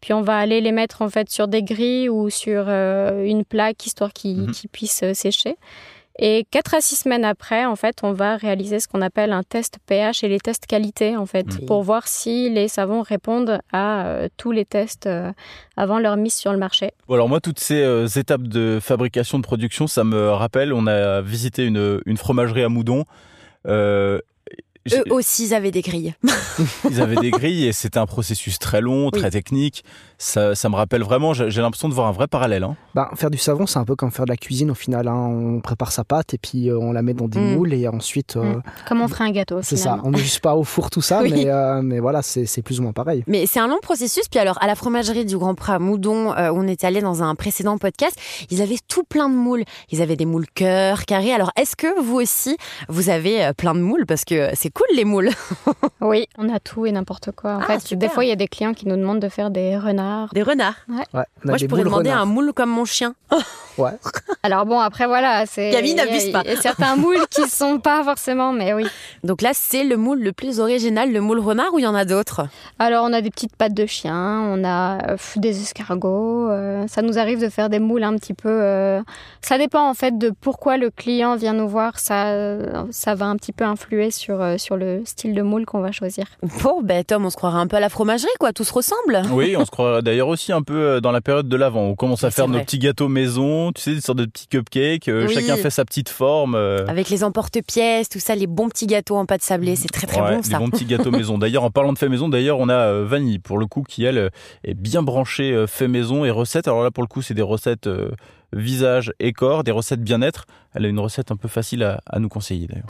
Puis 0.00 0.12
on 0.12 0.22
va 0.22 0.36
aller 0.38 0.60
les 0.60 0.72
mettre 0.72 1.02
en 1.02 1.08
fait 1.08 1.30
sur 1.30 1.48
des 1.48 1.62
grilles 1.62 2.08
ou 2.08 2.28
sur 2.30 2.68
une 2.68 3.44
plaque 3.44 3.86
histoire 3.86 4.12
qu'ils 4.12 4.42
mhm. 4.42 4.52
puissent 4.72 5.04
sécher. 5.12 5.56
Et 6.18 6.46
4 6.50 6.74
à 6.74 6.80
6 6.80 6.96
semaines 6.96 7.24
après, 7.24 7.64
en 7.64 7.76
fait, 7.76 7.98
on 8.02 8.12
va 8.12 8.36
réaliser 8.36 8.80
ce 8.80 8.88
qu'on 8.88 9.00
appelle 9.00 9.32
un 9.32 9.42
test 9.42 9.78
pH 9.86 10.22
et 10.22 10.28
les 10.28 10.40
tests 10.40 10.66
qualité, 10.66 11.16
en 11.16 11.26
fait, 11.26 11.64
pour 11.66 11.82
voir 11.82 12.06
si 12.06 12.50
les 12.50 12.68
savons 12.68 13.02
répondent 13.02 13.60
à 13.72 14.06
euh, 14.06 14.28
tous 14.36 14.52
les 14.52 14.64
tests 14.64 15.06
euh, 15.06 15.32
avant 15.76 15.98
leur 15.98 16.16
mise 16.16 16.34
sur 16.34 16.52
le 16.52 16.58
marché. 16.58 16.90
alors 17.08 17.28
moi, 17.28 17.40
toutes 17.40 17.60
ces 17.60 17.82
euh, 17.82 18.06
étapes 18.06 18.42
de 18.42 18.78
fabrication, 18.80 19.38
de 19.38 19.42
production, 19.42 19.86
ça 19.86 20.04
me 20.04 20.30
rappelle, 20.30 20.72
on 20.72 20.86
a 20.86 21.22
visité 21.22 21.64
une, 21.64 22.00
une 22.04 22.16
fromagerie 22.16 22.62
à 22.62 22.68
Moudon 22.68 23.04
eux 24.90 25.02
aussi, 25.10 25.46
ils 25.46 25.54
avaient 25.54 25.70
des 25.70 25.82
grilles. 25.82 26.14
ils 26.90 27.00
avaient 27.00 27.16
des 27.16 27.30
grilles 27.30 27.66
et 27.66 27.72
c'était 27.72 27.98
un 27.98 28.06
processus 28.06 28.58
très 28.58 28.80
long, 28.80 29.10
très 29.10 29.30
technique. 29.30 29.84
Ça, 30.22 30.54
ça, 30.54 30.68
me 30.68 30.76
rappelle 30.76 31.02
vraiment, 31.02 31.34
j'ai 31.34 31.60
l'impression 31.60 31.88
de 31.88 31.94
voir 31.94 32.06
un 32.06 32.12
vrai 32.12 32.28
parallèle. 32.28 32.62
Hein. 32.62 32.76
Bah, 32.94 33.10
faire 33.16 33.28
du 33.28 33.38
savon, 33.38 33.66
c'est 33.66 33.80
un 33.80 33.84
peu 33.84 33.96
comme 33.96 34.12
faire 34.12 34.24
de 34.24 34.30
la 34.30 34.36
cuisine 34.36 34.70
au 34.70 34.74
final. 34.74 35.08
Hein. 35.08 35.16
On 35.16 35.60
prépare 35.60 35.90
sa 35.90 36.04
pâte 36.04 36.32
et 36.32 36.38
puis 36.38 36.70
euh, 36.70 36.78
on 36.78 36.92
la 36.92 37.02
met 37.02 37.12
dans 37.12 37.26
des 37.26 37.40
mm. 37.40 37.54
moules 37.56 37.74
et 37.74 37.88
ensuite. 37.88 38.36
Euh, 38.36 38.54
mm. 38.54 38.62
Comme 38.86 39.00
on 39.00 39.08
ferait 39.08 39.24
un 39.24 39.32
gâteau. 39.32 39.62
C'est 39.62 39.76
ça. 39.76 39.98
On 40.04 40.10
met 40.10 40.18
juste 40.18 40.38
pas 40.38 40.54
au 40.54 40.62
four 40.62 40.90
tout 40.90 41.02
ça, 41.02 41.22
mais, 41.28 41.46
euh, 41.48 41.82
mais 41.82 41.98
voilà, 41.98 42.22
c'est 42.22 42.62
plus 42.62 42.78
ou 42.78 42.84
moins 42.84 42.92
pareil. 42.92 43.24
Mais 43.26 43.46
c'est 43.46 43.58
un 43.58 43.66
long 43.66 43.80
processus. 43.82 44.28
Puis 44.28 44.38
alors, 44.38 44.62
à 44.62 44.68
la 44.68 44.76
fromagerie 44.76 45.24
du 45.24 45.36
Grand 45.36 45.56
Pré 45.56 45.72
à 45.72 45.80
Moudon, 45.80 46.28
où 46.28 46.34
on 46.36 46.68
était 46.68 46.86
allé 46.86 47.00
dans 47.00 47.24
un 47.24 47.34
précédent 47.34 47.76
podcast, 47.76 48.16
ils 48.48 48.62
avaient 48.62 48.78
tout 48.86 49.02
plein 49.02 49.28
de 49.28 49.34
moules. 49.34 49.64
Ils 49.90 50.02
avaient 50.02 50.14
des 50.14 50.26
moules 50.26 50.46
cœur, 50.54 51.04
carrés. 51.04 51.32
Alors, 51.32 51.50
est-ce 51.56 51.74
que 51.74 52.00
vous 52.00 52.20
aussi, 52.20 52.56
vous 52.88 53.10
avez 53.10 53.50
plein 53.56 53.74
de 53.74 53.80
moules? 53.80 54.06
Parce 54.06 54.24
que 54.24 54.50
c'est 54.54 54.70
cool 54.70 54.86
les 54.94 55.04
moules. 55.04 55.30
oui, 56.00 56.28
on 56.38 56.48
a 56.48 56.60
tout 56.60 56.86
et 56.86 56.92
n'importe 56.92 57.32
quoi. 57.32 57.56
En 57.56 57.60
ah, 57.66 57.80
fait, 57.80 57.94
des 57.94 58.08
fois, 58.08 58.24
il 58.24 58.28
y 58.28 58.32
a 58.32 58.36
des 58.36 58.46
clients 58.46 58.72
qui 58.72 58.86
nous 58.86 58.96
demandent 58.96 59.20
de 59.20 59.28
faire 59.28 59.50
des 59.50 59.76
renards. 59.76 60.11
Des 60.32 60.42
renards 60.42 60.74
Ouais. 60.88 61.24
Moi, 61.44 61.56
je 61.56 61.66
pourrais 61.66 61.84
demander 61.84 62.10
un 62.10 62.24
moule 62.24 62.52
comme 62.52 62.70
mon 62.70 62.84
chien. 62.84 63.14
ouais. 63.78 63.92
Alors 64.42 64.66
bon, 64.66 64.80
après 64.80 65.06
voilà, 65.06 65.46
c'est. 65.46 65.70
Camille 65.70 65.94
n'abuse 65.94 66.30
pas. 66.30 66.42
Il 66.44 66.50
y 66.50 66.54
a 66.54 66.60
certains 66.60 66.96
moules 66.96 67.26
qui 67.30 67.42
sont 67.48 67.78
pas 67.78 68.02
forcément, 68.02 68.52
mais 68.52 68.74
oui. 68.74 68.86
Donc 69.24 69.42
là, 69.42 69.50
c'est 69.54 69.84
le 69.84 69.96
moule 69.96 70.20
le 70.20 70.32
plus 70.32 70.60
original, 70.60 71.12
le 71.12 71.20
moule 71.20 71.38
renard, 71.38 71.72
ou 71.72 71.78
il 71.78 71.82
y 71.82 71.86
en 71.86 71.94
a 71.94 72.04
d'autres? 72.04 72.46
Alors, 72.78 73.04
on 73.08 73.12
a 73.12 73.20
des 73.20 73.30
petites 73.30 73.56
pattes 73.56 73.74
de 73.74 73.86
chien, 73.86 74.40
on 74.44 74.64
a 74.64 75.12
euh, 75.12 75.16
des 75.36 75.60
escargots. 75.62 76.50
Euh, 76.50 76.86
ça 76.88 77.02
nous 77.02 77.18
arrive 77.18 77.40
de 77.40 77.48
faire 77.48 77.68
des 77.68 77.78
moules 77.78 78.02
un 78.04 78.16
petit 78.16 78.34
peu. 78.34 78.48
Euh, 78.50 79.00
ça 79.40 79.58
dépend 79.58 79.88
en 79.88 79.94
fait 79.94 80.18
de 80.18 80.32
pourquoi 80.40 80.76
le 80.76 80.90
client 80.90 81.36
vient 81.36 81.52
nous 81.52 81.68
voir. 81.68 81.98
Ça, 81.98 82.34
ça 82.90 83.14
va 83.14 83.26
un 83.26 83.36
petit 83.36 83.52
peu 83.52 83.64
influer 83.64 84.10
sur 84.10 84.58
sur 84.58 84.76
le 84.76 85.02
style 85.04 85.34
de 85.34 85.42
moule 85.42 85.66
qu'on 85.66 85.80
va 85.80 85.92
choisir. 85.92 86.24
Bon, 86.62 86.82
ben 86.82 87.04
Tom, 87.04 87.24
on 87.24 87.30
se 87.30 87.36
croirait 87.36 87.58
un 87.60 87.66
peu 87.66 87.76
à 87.76 87.80
la 87.80 87.88
fromagerie, 87.88 88.28
quoi. 88.38 88.52
Tout 88.52 88.64
se 88.64 88.72
ressemble. 88.72 89.22
Oui, 89.30 89.56
on 89.56 89.64
se 89.64 89.70
croirait 89.70 90.01
d'ailleurs 90.02 90.28
aussi 90.28 90.52
un 90.52 90.62
peu 90.62 91.00
dans 91.00 91.12
la 91.12 91.20
période 91.20 91.48
de 91.48 91.56
l'avant. 91.56 91.82
On 91.82 91.94
commence 91.94 92.24
à 92.24 92.30
faire 92.30 92.48
nos 92.48 92.60
petits 92.60 92.78
gâteaux 92.78 93.08
maison, 93.08 93.72
tu 93.72 93.82
sais, 93.82 93.94
des 93.94 94.00
sortes 94.00 94.18
de 94.18 94.26
petits 94.26 94.46
cupcakes. 94.48 95.08
Euh, 95.08 95.28
chacun 95.28 95.56
fait 95.56 95.70
sa 95.70 95.84
petite 95.84 96.08
forme. 96.08 96.54
Euh. 96.54 96.84
Avec 96.86 97.08
les 97.08 97.24
emporte-pièces, 97.24 98.08
tout 98.08 98.18
ça, 98.18 98.34
les 98.34 98.46
bons 98.46 98.68
petits 98.68 98.86
gâteaux 98.86 99.16
en 99.16 99.26
pâte 99.26 99.42
sablée, 99.42 99.76
c'est 99.76 99.88
très 99.88 100.06
très 100.06 100.20
bon 100.20 100.42
ça. 100.42 100.58
Les 100.58 100.64
bons 100.64 100.70
petits 100.70 100.84
gâteaux 100.84 101.10
maison. 101.10 101.38
D'ailleurs, 101.38 101.64
en 101.64 101.70
parlant 101.70 101.92
de 101.92 101.98
fait 101.98 102.08
maison, 102.08 102.28
d'ailleurs, 102.28 102.58
on 102.58 102.68
a 102.68 102.74
euh, 102.74 103.04
Vanille 103.06 103.38
pour 103.38 103.58
le 103.58 103.66
coup 103.66 103.82
qui 103.82 104.04
elle 104.04 104.30
est 104.64 104.74
bien 104.74 105.02
branchée 105.02 105.64
fait 105.66 105.88
maison 105.88 106.24
et 106.24 106.30
recettes. 106.30 106.68
Alors 106.68 106.82
là, 106.82 106.90
pour 106.90 107.02
le 107.02 107.08
coup, 107.08 107.22
c'est 107.22 107.34
des 107.34 107.42
recettes 107.42 107.88
visage 108.52 109.12
et 109.18 109.32
corps, 109.32 109.64
des 109.64 109.70
recettes 109.70 110.02
bien-être. 110.02 110.46
Elle 110.74 110.84
a 110.84 110.88
une 110.88 111.00
recette 111.00 111.30
un 111.30 111.36
peu 111.36 111.48
facile 111.48 111.82
à, 111.82 112.00
à 112.06 112.18
nous 112.18 112.28
conseiller 112.28 112.66
d'ailleurs. 112.66 112.86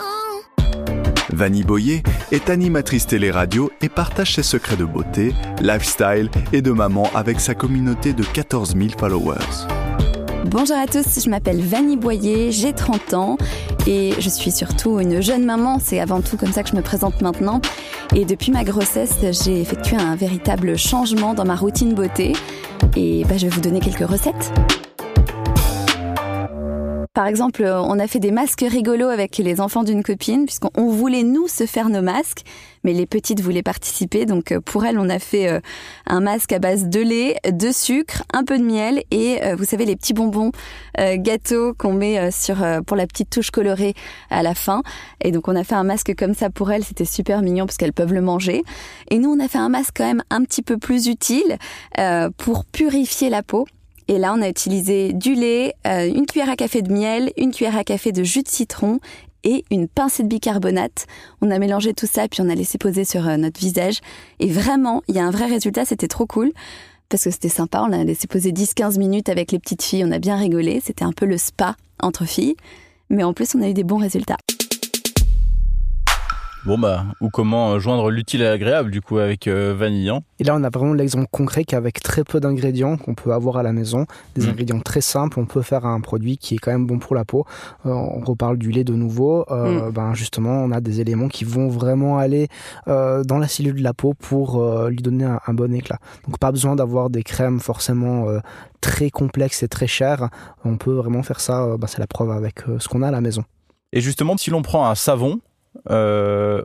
Vanny 1.32 1.62
Boyer 1.62 2.02
est 2.30 2.50
animatrice 2.50 3.06
télé-radio 3.06 3.70
et 3.80 3.88
partage 3.88 4.34
ses 4.34 4.42
secrets 4.42 4.76
de 4.76 4.84
beauté, 4.84 5.34
lifestyle 5.60 6.30
et 6.52 6.60
de 6.62 6.70
maman 6.70 7.08
avec 7.14 7.40
sa 7.40 7.54
communauté 7.54 8.12
de 8.12 8.22
14 8.22 8.76
000 8.76 8.90
followers. 8.98 9.66
Bonjour 10.46 10.76
à 10.76 10.86
tous, 10.86 11.24
je 11.24 11.30
m'appelle 11.30 11.60
Vanny 11.60 11.96
Boyer, 11.96 12.52
j'ai 12.52 12.72
30 12.72 13.14
ans 13.14 13.38
et 13.86 14.12
je 14.18 14.28
suis 14.28 14.50
surtout 14.50 15.00
une 15.00 15.22
jeune 15.22 15.44
maman, 15.44 15.78
c'est 15.82 16.00
avant 16.00 16.20
tout 16.20 16.36
comme 16.36 16.52
ça 16.52 16.62
que 16.62 16.68
je 16.68 16.76
me 16.76 16.82
présente 16.82 17.22
maintenant. 17.22 17.60
Et 18.14 18.24
depuis 18.24 18.52
ma 18.52 18.64
grossesse, 18.64 19.16
j'ai 19.44 19.60
effectué 19.60 19.96
un 19.96 20.16
véritable 20.16 20.76
changement 20.76 21.32
dans 21.32 21.44
ma 21.46 21.56
routine 21.56 21.94
beauté 21.94 22.34
et 22.96 23.24
bah, 23.24 23.38
je 23.38 23.46
vais 23.46 23.54
vous 23.54 23.60
donner 23.60 23.80
quelques 23.80 24.06
recettes. 24.06 24.52
Par 27.14 27.26
exemple, 27.26 27.62
on 27.64 27.98
a 27.98 28.06
fait 28.06 28.20
des 28.20 28.30
masques 28.30 28.64
rigolos 28.66 29.10
avec 29.10 29.36
les 29.36 29.60
enfants 29.60 29.84
d'une 29.84 30.02
copine, 30.02 30.46
puisqu'on 30.46 30.88
voulait 30.88 31.24
nous 31.24 31.46
se 31.46 31.66
faire 31.66 31.90
nos 31.90 32.00
masques, 32.00 32.40
mais 32.84 32.94
les 32.94 33.04
petites 33.04 33.42
voulaient 33.42 33.62
participer. 33.62 34.24
Donc 34.24 34.50
euh, 34.50 34.62
pour 34.62 34.86
elles, 34.86 34.98
on 34.98 35.10
a 35.10 35.18
fait 35.18 35.50
euh, 35.50 35.60
un 36.06 36.20
masque 36.20 36.52
à 36.52 36.58
base 36.58 36.88
de 36.88 37.00
lait, 37.00 37.36
de 37.46 37.70
sucre, 37.70 38.22
un 38.32 38.44
peu 38.44 38.56
de 38.56 38.64
miel 38.64 39.02
et 39.10 39.44
euh, 39.44 39.56
vous 39.56 39.64
savez 39.64 39.84
les 39.84 39.94
petits 39.94 40.14
bonbons 40.14 40.52
gâteaux 40.98 41.74
qu'on 41.74 41.92
met 41.92 42.30
sur 42.30 42.64
pour 42.86 42.96
la 42.96 43.06
petite 43.06 43.28
touche 43.28 43.50
colorée 43.50 43.94
à 44.30 44.42
la 44.42 44.54
fin. 44.54 44.82
Et 45.22 45.32
donc 45.32 45.48
on 45.48 45.56
a 45.56 45.64
fait 45.64 45.74
un 45.74 45.84
masque 45.84 46.14
comme 46.16 46.34
ça 46.34 46.48
pour 46.48 46.70
elles. 46.70 46.84
C'était 46.84 47.04
super 47.04 47.42
mignon 47.42 47.66
parce 47.66 47.76
qu'elles 47.76 47.92
peuvent 47.92 48.12
le 48.12 48.20
manger. 48.22 48.62
Et 49.10 49.18
nous, 49.18 49.30
on 49.30 49.40
a 49.40 49.48
fait 49.48 49.58
un 49.58 49.68
masque 49.68 49.94
quand 49.96 50.06
même 50.06 50.22
un 50.30 50.44
petit 50.44 50.62
peu 50.62 50.78
plus 50.78 51.08
utile 51.08 51.58
pour 52.36 52.64
purifier 52.66 53.30
la 53.30 53.42
peau. 53.42 53.66
Et 54.08 54.18
là, 54.18 54.34
on 54.36 54.42
a 54.42 54.48
utilisé 54.48 55.12
du 55.12 55.34
lait, 55.34 55.74
euh, 55.86 56.06
une 56.06 56.26
cuillère 56.26 56.50
à 56.50 56.56
café 56.56 56.82
de 56.82 56.92
miel, 56.92 57.32
une 57.36 57.52
cuillère 57.52 57.76
à 57.76 57.84
café 57.84 58.12
de 58.12 58.22
jus 58.22 58.42
de 58.42 58.48
citron 58.48 59.00
et 59.44 59.64
une 59.70 59.88
pincée 59.88 60.22
de 60.22 60.28
bicarbonate. 60.28 61.06
On 61.40 61.50
a 61.50 61.58
mélangé 61.58 61.94
tout 61.94 62.06
ça, 62.06 62.28
puis 62.28 62.40
on 62.40 62.48
a 62.48 62.54
laissé 62.54 62.78
poser 62.78 63.04
sur 63.04 63.26
euh, 63.28 63.36
notre 63.36 63.60
visage. 63.60 64.00
Et 64.40 64.48
vraiment, 64.48 65.02
il 65.08 65.14
y 65.14 65.18
a 65.18 65.24
un 65.24 65.30
vrai 65.30 65.46
résultat, 65.46 65.84
c'était 65.84 66.08
trop 66.08 66.26
cool. 66.26 66.52
Parce 67.08 67.24
que 67.24 67.30
c'était 67.30 67.50
sympa, 67.50 67.84
on 67.86 67.92
a 67.92 68.04
laissé 68.04 68.26
poser 68.26 68.52
10-15 68.52 68.98
minutes 68.98 69.28
avec 69.28 69.52
les 69.52 69.58
petites 69.58 69.82
filles, 69.82 70.04
on 70.04 70.12
a 70.12 70.18
bien 70.18 70.36
rigolé. 70.36 70.80
C'était 70.82 71.04
un 71.04 71.12
peu 71.12 71.26
le 71.26 71.36
spa 71.36 71.76
entre 72.00 72.24
filles. 72.24 72.56
Mais 73.10 73.22
en 73.22 73.34
plus, 73.34 73.54
on 73.54 73.60
a 73.60 73.68
eu 73.68 73.74
des 73.74 73.84
bons 73.84 73.98
résultats. 73.98 74.38
Bon 76.64 76.78
bah, 76.78 77.06
ou 77.20 77.28
comment 77.28 77.80
joindre 77.80 78.08
l'utile 78.08 78.44
à 78.44 78.50
l'agréable 78.50 78.92
du 78.92 79.00
coup 79.00 79.18
avec 79.18 79.48
euh, 79.48 79.74
vanillant. 79.76 80.22
Et 80.38 80.44
là 80.44 80.54
on 80.56 80.62
a 80.62 80.70
vraiment 80.70 80.92
l'exemple 80.92 81.26
concret 81.28 81.64
qu'avec 81.64 82.00
très 82.00 82.22
peu 82.22 82.38
d'ingrédients 82.38 82.96
qu'on 82.96 83.14
peut 83.14 83.32
avoir 83.32 83.56
à 83.56 83.64
la 83.64 83.72
maison, 83.72 84.06
des 84.36 84.46
mm. 84.46 84.50
ingrédients 84.50 84.80
très 84.80 85.00
simples, 85.00 85.40
on 85.40 85.44
peut 85.44 85.62
faire 85.62 85.86
un 85.86 86.00
produit 86.00 86.38
qui 86.38 86.54
est 86.54 86.58
quand 86.58 86.70
même 86.70 86.86
bon 86.86 87.00
pour 87.00 87.16
la 87.16 87.24
peau. 87.24 87.46
Euh, 87.84 87.90
on 87.90 88.20
reparle 88.20 88.58
du 88.58 88.70
lait 88.70 88.84
de 88.84 88.94
nouveau, 88.94 89.44
euh, 89.50 89.88
mm. 89.88 89.92
ben 89.92 90.14
justement 90.14 90.62
on 90.62 90.70
a 90.70 90.80
des 90.80 91.00
éléments 91.00 91.26
qui 91.26 91.44
vont 91.44 91.68
vraiment 91.68 92.18
aller 92.18 92.48
dans 92.86 93.38
la 93.38 93.48
cellule 93.48 93.74
de 93.74 93.82
la 93.82 93.94
peau 93.94 94.14
pour 94.14 94.62
lui 94.88 95.02
donner 95.02 95.24
un, 95.24 95.54
bon 95.54 95.74
éclat. 95.74 95.98
Donc 96.26 96.38
pas 96.38 96.52
besoin 96.52 96.76
d'avoir 96.76 97.10
des 97.10 97.24
crèmes 97.24 97.58
forcément 97.58 98.26
très 98.80 99.10
complexes 99.10 99.62
et 99.62 99.68
très 99.68 99.86
chères. 99.86 100.28
On 100.64 100.76
peut 100.76 100.92
vraiment 100.92 101.22
faire 101.22 101.40
ça, 101.40 101.76
ben, 101.76 101.86
c'est 101.86 101.98
la 101.98 102.06
preuve 102.06 102.30
avec 102.30 102.60
ce 102.78 102.88
qu'on 102.88 103.02
a 103.02 103.08
à 103.08 103.10
la 103.10 103.20
maison. 103.20 103.44
Et 103.92 104.00
justement, 104.00 104.36
si 104.36 104.50
l'on 104.50 104.62
prend 104.62 104.86
un 104.86 104.94
savon, 104.94 105.40
euh, 105.40 105.51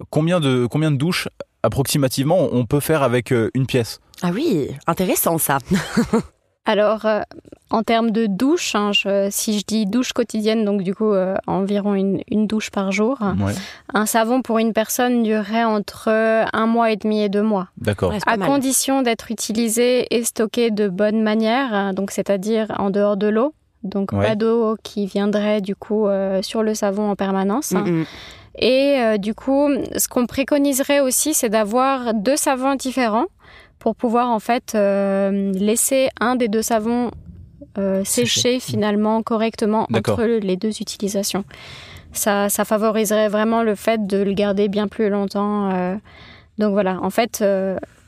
combien, 0.10 0.40
de, 0.40 0.66
combien 0.66 0.92
de 0.92 0.98
douches 0.98 1.28
approximativement 1.64 2.50
on 2.52 2.66
peut 2.66 2.80
faire 2.80 3.04
avec 3.04 3.32
euh, 3.32 3.50
une 3.54 3.68
pièce? 3.68 4.00
Ah 4.22 4.32
oui, 4.34 4.70
intéressant 4.88 5.38
ça. 5.38 5.60
Alors, 6.66 7.06
euh, 7.06 7.22
en 7.70 7.84
termes 7.84 8.12
de 8.12 8.26
douche, 8.26 8.76
hein, 8.76 8.92
si 9.30 9.58
je 9.58 9.64
dis 9.66 9.86
douche 9.86 10.12
quotidienne, 10.12 10.66
donc 10.66 10.82
du 10.82 10.94
coup 10.94 11.14
environ 11.46 11.96
une, 11.96 12.48
douche 12.48 12.72
par 12.72 12.92
jour, 12.92 13.20
un 13.94 14.06
savon 14.06 14.42
pour 14.42 14.58
une 14.58 14.74
personne 14.74 15.24
durerait 15.24 15.64
entre 15.64 16.10
un 16.10 16.68
mois 16.68 16.92
et 16.92 16.98
demi 16.98 17.22
et 17.22 17.30
deux 17.30 17.42
mois. 17.42 17.70
D'accord. 17.78 18.14
à 18.26 18.38
condition 18.38 19.02
d'être 19.02 19.32
utilisé 19.32 20.14
et 20.14 20.26
stocké 20.26 20.70
de 20.70 20.90
bonne 20.90 21.22
manière, 21.22 21.94
donc 21.94 22.12
c'est-à-dire 22.12 22.68
en 22.78 22.90
dehors 22.90 23.16
de 23.16 23.28
l'eau, 23.28 23.54
donc 23.84 24.12
pas 24.12 24.36
d'eau 24.36 24.76
qui 24.84 25.06
viendrait 25.06 25.62
du 25.62 25.74
coup 25.74 26.08
sur 26.42 26.64
le 26.64 26.74
savon 26.74 27.10
en 27.10 27.16
permanence. 27.16 27.74
Et 28.58 29.00
euh, 29.00 29.18
du 29.18 29.34
coup, 29.34 29.70
ce 29.96 30.08
qu'on 30.08 30.26
préconiserait 30.26 31.00
aussi, 31.00 31.34
c'est 31.34 31.50
d'avoir 31.50 32.14
deux 32.14 32.36
savons 32.36 32.76
différents 32.76 33.28
pour 33.80 33.96
pouvoir 33.96 34.30
en 34.30 34.40
fait 34.40 34.74
euh, 34.74 35.52
laisser 35.54 36.10
un 36.20 36.36
des 36.36 36.48
deux 36.48 36.64
savons 36.64 37.12
euh, 37.78 38.04
sécher 38.04 38.60
finalement 38.60 39.22
correctement 39.22 39.88
entre 39.94 40.24
les 40.24 40.58
deux 40.58 40.82
utilisations. 40.82 41.44
Ça, 42.14 42.50
ça, 42.50 42.66
favoriserait 42.66 43.28
vraiment 43.28 43.62
le 43.62 43.76
fait 43.76 44.08
de 44.08 44.18
le 44.18 44.34
garder 44.34 44.70
bien 44.70 44.88
plus 44.88 45.10
longtemps. 45.10 45.70
donc 46.58 46.72
voilà, 46.72 47.00
en 47.04 47.12
fait, 47.12 47.44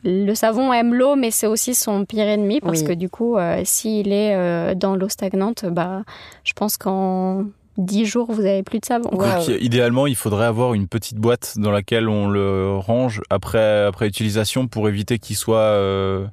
le 0.04 0.34
savon 0.34 0.74
aime 0.74 0.96
l'eau, 0.96 1.16
mais 1.16 1.30
c'est 1.30 1.46
aussi 1.46 1.76
son 1.76 2.06
pire 2.06 2.28
ennemi 2.28 2.60
parce 2.60 2.82
que 2.82 2.94
du 2.94 3.10
coup, 3.10 3.38
s'il 3.66 4.12
est 4.12 4.74
dans 4.76 4.96
l'eau 4.96 5.10
stagnante, 5.10 5.66
bah, 5.66 6.02
je 6.44 6.54
pense 6.54 6.78
qu'en 6.78 7.46
10 7.80 8.06
jours, 8.06 8.32
vous 8.32 8.42
avez 8.42 8.62
plus 8.62 8.80
de 8.80 8.86
savon. 8.86 9.10
idéalement, 9.60 10.06
il 10.06 10.16
faudrait 10.16 10.46
avoir 10.46 10.74
une 10.74 10.88
petite 10.88 11.18
boîte 11.18 11.56
dans 11.58 11.72
laquelle 11.72 12.10
on 12.10 12.28
le 12.30 12.76
range 12.78 13.22
après, 13.30 13.86
après 13.86 14.08
utilisation 14.08 14.68
pour 14.68 14.90
éviter 14.90 15.18
qu'il 15.18 15.36
soit, 15.36 15.58
euh, 15.58 16.26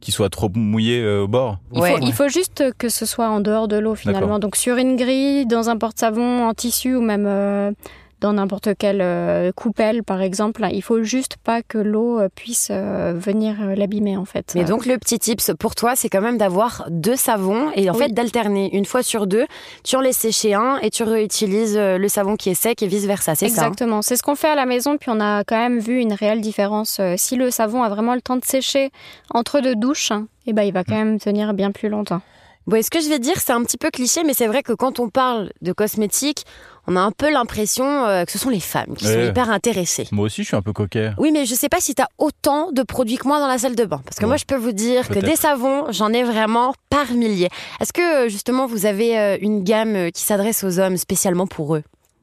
qu'il 0.00 0.12
soit 0.12 0.28
trop 0.28 0.50
mouillé 0.54 1.00
euh, 1.00 1.22
au 1.22 1.28
bord. 1.28 1.58
Il, 1.72 1.82
faut, 1.82 1.98
il, 2.02 2.12
faut, 2.12 2.28
juste 2.28 2.64
que 2.78 2.88
ce 2.88 3.06
soit 3.06 3.28
en 3.28 3.40
dehors 3.40 3.66
de 3.66 3.76
l'eau 3.76 3.94
finalement. 3.94 4.38
Donc 4.38 4.56
sur 4.56 4.76
une 4.76 4.96
grille, 4.96 5.46
dans 5.46 5.70
un 5.70 5.76
porte-savon 5.76 6.46
en 6.46 6.54
tissu 6.54 6.94
ou 6.94 7.00
même 7.00 7.26
euh, 7.26 7.72
dans 8.20 8.34
n'importe 8.34 8.76
quelle 8.76 9.00
euh, 9.00 9.50
coupelle, 9.52 10.02
par 10.02 10.20
exemple. 10.22 10.66
Il 10.72 10.82
faut 10.82 11.02
juste 11.02 11.36
pas 11.36 11.62
que 11.62 11.78
l'eau 11.78 12.20
euh, 12.20 12.28
puisse 12.34 12.68
euh, 12.70 13.14
venir 13.16 13.56
l'abîmer, 13.76 14.16
en 14.16 14.24
fait. 14.24 14.52
Mais 14.54 14.64
donc, 14.64 14.86
le 14.86 14.98
petit 14.98 15.18
tips 15.18 15.52
pour 15.58 15.74
toi, 15.74 15.96
c'est 15.96 16.08
quand 16.08 16.20
même 16.20 16.38
d'avoir 16.38 16.86
deux 16.90 17.16
savons 17.16 17.70
et 17.74 17.88
en 17.90 17.94
fait 17.94 18.12
d'alterner 18.12 18.74
une 18.76 18.84
fois 18.84 19.02
sur 19.02 19.26
deux. 19.26 19.46
Tu 19.84 19.96
en 19.96 20.00
laisses 20.00 20.18
sécher 20.18 20.54
un 20.54 20.78
et 20.82 20.90
tu 20.90 21.02
réutilises 21.02 21.76
le 21.76 22.08
savon 22.08 22.36
qui 22.36 22.50
est 22.50 22.54
sec 22.54 22.82
et 22.82 22.86
vice 22.86 23.06
versa. 23.06 23.34
C'est 23.34 23.48
ça. 23.48 23.62
Hein? 23.62 23.64
Exactement. 23.66 24.02
C'est 24.02 24.16
ce 24.16 24.22
qu'on 24.22 24.34
fait 24.34 24.48
à 24.48 24.54
la 24.54 24.66
maison. 24.66 24.96
Puis 24.98 25.10
on 25.10 25.20
a 25.20 25.44
quand 25.44 25.56
même 25.56 25.78
vu 25.78 25.98
une 25.98 26.12
réelle 26.12 26.40
différence. 26.40 27.00
Si 27.16 27.36
le 27.36 27.50
savon 27.50 27.82
a 27.82 27.88
vraiment 27.88 28.14
le 28.14 28.20
temps 28.20 28.36
de 28.36 28.44
sécher 28.44 28.90
entre 29.32 29.60
deux 29.60 29.74
douches, 29.74 30.12
eh 30.46 30.52
ben, 30.52 30.62
il 30.62 30.72
va 30.72 30.84
quand 30.84 30.94
même 30.96 31.18
tenir 31.18 31.54
bien 31.54 31.70
plus 31.70 31.88
longtemps. 31.88 32.20
Bon, 32.66 32.82
ce 32.82 32.90
que 32.90 33.00
je 33.00 33.08
vais 33.08 33.18
dire, 33.18 33.34
c'est 33.38 33.52
un 33.52 33.62
petit 33.64 33.78
peu 33.78 33.90
cliché, 33.90 34.22
mais 34.22 34.34
c'est 34.34 34.46
vrai 34.46 34.62
que 34.62 34.72
quand 34.72 35.00
on 35.00 35.08
parle 35.08 35.50
de 35.62 35.72
cosmétiques, 35.72 36.44
on 36.86 36.96
a 36.96 37.00
un 37.00 37.12
peu 37.12 37.30
l'impression 37.30 37.84
euh, 38.06 38.24
que 38.24 38.32
ce 38.32 38.38
sont 38.38 38.50
les 38.50 38.60
femmes 38.60 38.94
qui 38.96 39.04
sont 39.06 39.20
hyper 39.28 39.50
intéressées. 39.50 40.08
Moi 40.12 40.26
aussi, 40.26 40.42
je 40.42 40.48
suis 40.48 40.56
un 40.56 40.62
peu 40.62 40.72
coquet. 40.72 41.10
Oui, 41.18 41.30
mais 41.32 41.46
je 41.46 41.54
sais 41.54 41.68
pas 41.68 41.80
si 41.80 41.94
tu 41.94 42.02
as 42.02 42.08
autant 42.18 42.72
de 42.72 42.82
produits 42.82 43.16
que 43.16 43.28
moi 43.28 43.38
dans 43.38 43.46
la 43.48 43.58
salle 43.58 43.76
de 43.76 43.84
bain. 43.84 44.00
Parce 44.04 44.16
que 44.16 44.22
Ouais. 44.22 44.28
moi, 44.28 44.36
je 44.36 44.44
peux 44.44 44.56
vous 44.56 44.72
dire 44.72 45.08
que 45.08 45.18
des 45.18 45.36
savons, 45.36 45.90
j'en 45.90 46.12
ai 46.12 46.22
vraiment 46.22 46.72
par 46.88 47.12
milliers. 47.12 47.48
Est-ce 47.80 47.92
que, 47.92 48.26
euh, 48.26 48.28
justement, 48.28 48.66
vous 48.66 48.86
avez 48.86 49.18
euh, 49.18 49.36
une 49.40 49.62
gamme 49.64 50.10
qui 50.12 50.22
s'adresse 50.22 50.64
aux 50.64 50.78
hommes 50.78 50.96
spécialement 50.96 51.46
pour 51.46 51.76
eux? 51.76 51.82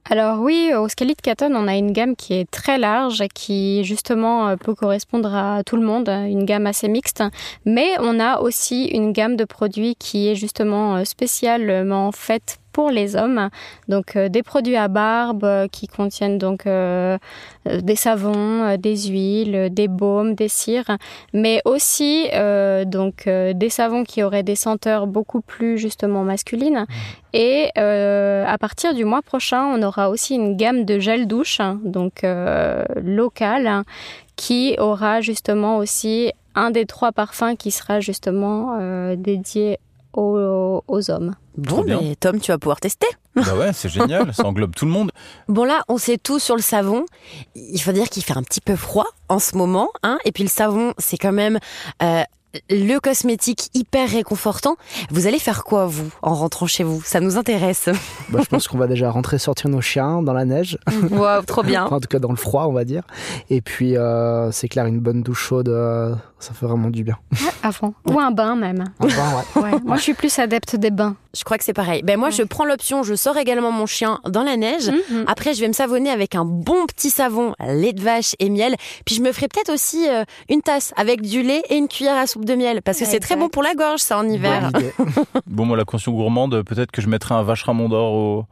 Alors 0.09 0.39
oui, 0.39 0.71
au 0.73 0.87
Scalit 0.87 1.17
Cotton, 1.21 1.51
on 1.53 1.67
a 1.67 1.75
une 1.75 1.91
gamme 1.91 2.15
qui 2.15 2.33
est 2.33 2.49
très 2.49 2.77
large, 2.77 3.23
qui 3.33 3.83
justement 3.83 4.55
peut 4.55 4.73
correspondre 4.73 5.35
à 5.35 5.63
tout 5.65 5.75
le 5.75 5.85
monde, 5.85 6.07
une 6.07 6.45
gamme 6.45 6.65
assez 6.65 6.87
mixte. 6.87 7.21
Mais 7.65 7.89
on 7.99 8.17
a 8.21 8.39
aussi 8.39 8.85
une 8.85 9.11
gamme 9.11 9.35
de 9.35 9.43
produits 9.43 9.95
qui 9.99 10.29
est 10.29 10.35
justement 10.35 11.03
spécialement 11.03 12.11
faite 12.13 12.59
pour 12.77 12.91
les 12.91 13.15
hommes. 13.15 13.49
Donc 13.87 14.15
euh, 14.15 14.29
des 14.29 14.43
produits 14.43 14.75
à 14.75 14.87
barbe 14.87 15.43
euh, 15.43 15.67
qui 15.67 15.87
contiennent 15.87 16.37
donc 16.37 16.67
euh, 16.67 17.17
des 17.65 17.95
savons, 17.95 18.77
des 18.77 18.95
huiles, 19.07 19.69
des 19.71 19.87
baumes, 19.87 20.35
des 20.35 20.47
cires, 20.47 20.95
mais 21.33 21.59
aussi 21.65 22.27
donc 22.85 23.27
des 23.27 23.69
savons 23.69 24.03
qui 24.03 24.21
auraient 24.23 24.43
des 24.43 24.55
senteurs 24.55 25.07
beaucoup 25.07 25.41
plus 25.41 25.79
justement 25.79 26.23
masculines. 26.23 26.85
Et 27.33 27.69
euh, 27.77 28.45
à 28.47 28.57
partir 28.59 28.93
du 28.93 29.05
mois 29.05 29.23
prochain, 29.23 29.65
on 29.65 29.81
aura 29.81 30.09
aussi 30.09 30.35
une 30.35 30.55
gamme 30.55 30.85
de 30.85 30.99
gel 30.99 31.27
douche, 31.27 31.59
donc 31.83 32.23
local, 33.03 33.67
hein, 33.67 33.83
qui 34.35 34.75
aura 34.77 35.19
justement 35.21 35.77
aussi 35.77 36.31
un 36.57 36.71
des 36.71 36.85
trois 36.85 37.11
parfums 37.11 37.55
qui 37.57 37.69
sera 37.69 37.99
justement 37.99 38.77
euh, 38.81 39.15
dédié 39.15 39.77
aux, 40.17 40.83
aux 40.87 41.11
hommes. 41.11 41.35
Bon, 41.57 41.83
bien. 41.83 41.99
mais 42.01 42.15
Tom, 42.15 42.39
tu 42.39 42.51
vas 42.51 42.57
pouvoir 42.57 42.79
tester. 42.79 43.07
Bah 43.35 43.55
ouais, 43.57 43.71
c'est 43.73 43.89
génial, 43.89 44.33
ça 44.33 44.45
englobe 44.45 44.75
tout 44.75 44.85
le 44.85 44.91
monde. 44.91 45.11
Bon 45.47 45.63
là, 45.63 45.83
on 45.87 45.97
sait 45.97 46.17
tout 46.17 46.39
sur 46.39 46.55
le 46.55 46.61
savon. 46.61 47.05
Il 47.55 47.79
faut 47.79 47.91
dire 47.91 48.09
qu'il 48.09 48.23
fait 48.23 48.35
un 48.37 48.43
petit 48.43 48.61
peu 48.61 48.75
froid 48.75 49.07
en 49.29 49.39
ce 49.39 49.55
moment, 49.55 49.89
hein. 50.03 50.17
Et 50.25 50.31
puis 50.31 50.43
le 50.43 50.49
savon, 50.49 50.93
c'est 50.97 51.17
quand 51.17 51.31
même 51.31 51.59
euh, 52.03 52.23
le 52.69 52.99
cosmétique 52.99 53.69
hyper 53.73 54.09
réconfortant. 54.09 54.75
Vous 55.11 55.27
allez 55.27 55.39
faire 55.39 55.63
quoi 55.63 55.85
vous 55.85 56.09
en 56.21 56.33
rentrant 56.33 56.65
chez 56.65 56.83
vous? 56.83 57.01
Ça 57.03 57.19
nous 57.19 57.37
intéresse. 57.37 57.89
Bah, 58.29 58.39
je 58.43 58.49
pense 58.49 58.67
qu'on 58.67 58.77
va 58.77 58.87
déjà 58.87 59.09
rentrer 59.09 59.37
sortir 59.37 59.69
nos 59.69 59.79
chiens 59.79 60.21
dans 60.21 60.33
la 60.33 60.43
neige. 60.43 60.77
Wow, 61.11 61.43
trop 61.45 61.63
bien. 61.71 61.85
en 61.85 62.01
tout 62.01 62.09
cas 62.09 62.19
dans 62.19 62.31
le 62.31 62.35
froid, 62.35 62.65
on 62.67 62.73
va 62.73 62.83
dire. 62.83 63.03
Et 63.49 63.61
puis, 63.61 63.95
euh, 63.95 64.51
c'est 64.51 64.67
clair, 64.67 64.85
une 64.85 64.99
bonne 64.99 65.23
douche 65.23 65.39
chaude, 65.47 65.69
euh, 65.69 66.13
ça 66.39 66.53
fait 66.53 66.65
vraiment 66.67 66.89
du 66.89 67.03
bien. 67.03 67.17
À 67.63 67.71
fond. 67.71 67.93
Ou 68.09 68.19
un 68.19 68.31
bain 68.31 68.55
même. 68.55 68.83
Un 68.99 69.07
bain, 69.07 69.11
ouais. 69.11 69.43
Ouais. 69.63 69.71
Moi, 69.83 69.97
je 69.97 70.01
suis 70.03 70.13
plus 70.13 70.37
adepte 70.39 70.75
des 70.75 70.91
bains. 70.91 71.15
Je 71.35 71.43
crois 71.43 71.57
que 71.57 71.63
c'est 71.63 71.73
pareil. 71.73 72.01
Ben 72.03 72.17
moi, 72.17 72.29
je 72.29 72.43
prends 72.43 72.65
l'option, 72.65 73.03
je 73.03 73.15
sors 73.15 73.37
également 73.37 73.71
mon 73.71 73.85
chien 73.85 74.19
dans 74.27 74.43
la 74.43 74.55
neige. 74.55 74.89
Mhm. 74.89 75.25
Après, 75.27 75.53
je 75.53 75.61
vais 75.61 75.67
me 75.67 75.73
savonner 75.73 76.09
avec 76.09 76.35
un 76.35 76.45
bon 76.45 76.85
petit 76.85 77.09
savon, 77.09 77.53
lait 77.59 77.93
de 77.93 78.01
vache 78.01 78.35
et 78.39 78.49
miel. 78.49 78.75
Puis 79.05 79.15
je 79.15 79.21
me 79.21 79.31
ferai 79.31 79.47
peut-être 79.47 79.71
aussi 79.73 80.07
euh, 80.09 80.23
une 80.49 80.61
tasse 80.61 80.93
avec 80.95 81.21
du 81.21 81.41
lait 81.41 81.63
et 81.69 81.75
une 81.75 81.87
cuillère 81.87 82.17
à 82.17 82.27
soupe 82.27 82.45
de 82.45 82.55
miel, 82.55 82.81
parce 82.81 82.99
que 82.99 83.05
c'est 83.05 83.19
très 83.19 83.35
bon 83.35 83.49
pour 83.49 83.63
la 83.63 83.73
gorge, 83.75 83.99
ça 83.99 84.17
en 84.17 84.27
hiver. 84.27 84.71
Bon, 85.47 85.65
moi, 85.65 85.77
la 85.77 85.85
conscience 85.85 86.15
gourmande, 86.15 86.61
peut-être 86.63 86.91
que 86.91 87.01
je 87.01 87.07
mettrai 87.07 87.33
un 87.33 87.41
vache 87.43 87.63
ramon 87.63 87.89
d'or 87.89 88.13
au, 88.13 88.45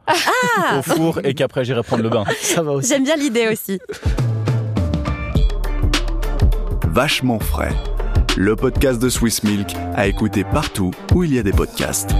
au 0.78 0.82
four 0.82 1.20
et 1.24 1.34
qu'après 1.34 1.64
j'irai 1.64 1.82
prendre 1.82 2.02
le 2.02 2.08
bain. 2.08 2.24
Ça 2.40 2.62
va 2.62 2.72
aussi. 2.72 2.88
J'aime 2.88 3.04
bien 3.04 3.16
l'idée 3.16 3.48
aussi. 3.52 3.78
Vachement 6.96 7.38
frais. 7.38 7.74
Le 8.38 8.56
podcast 8.56 9.02
de 9.02 9.10
Swiss 9.10 9.42
Milk 9.44 9.76
à 9.94 10.06
écouter 10.06 10.44
partout 10.44 10.92
où 11.14 11.24
il 11.24 11.34
y 11.34 11.38
a 11.38 11.42
des 11.42 11.52
podcasts. 11.52 12.14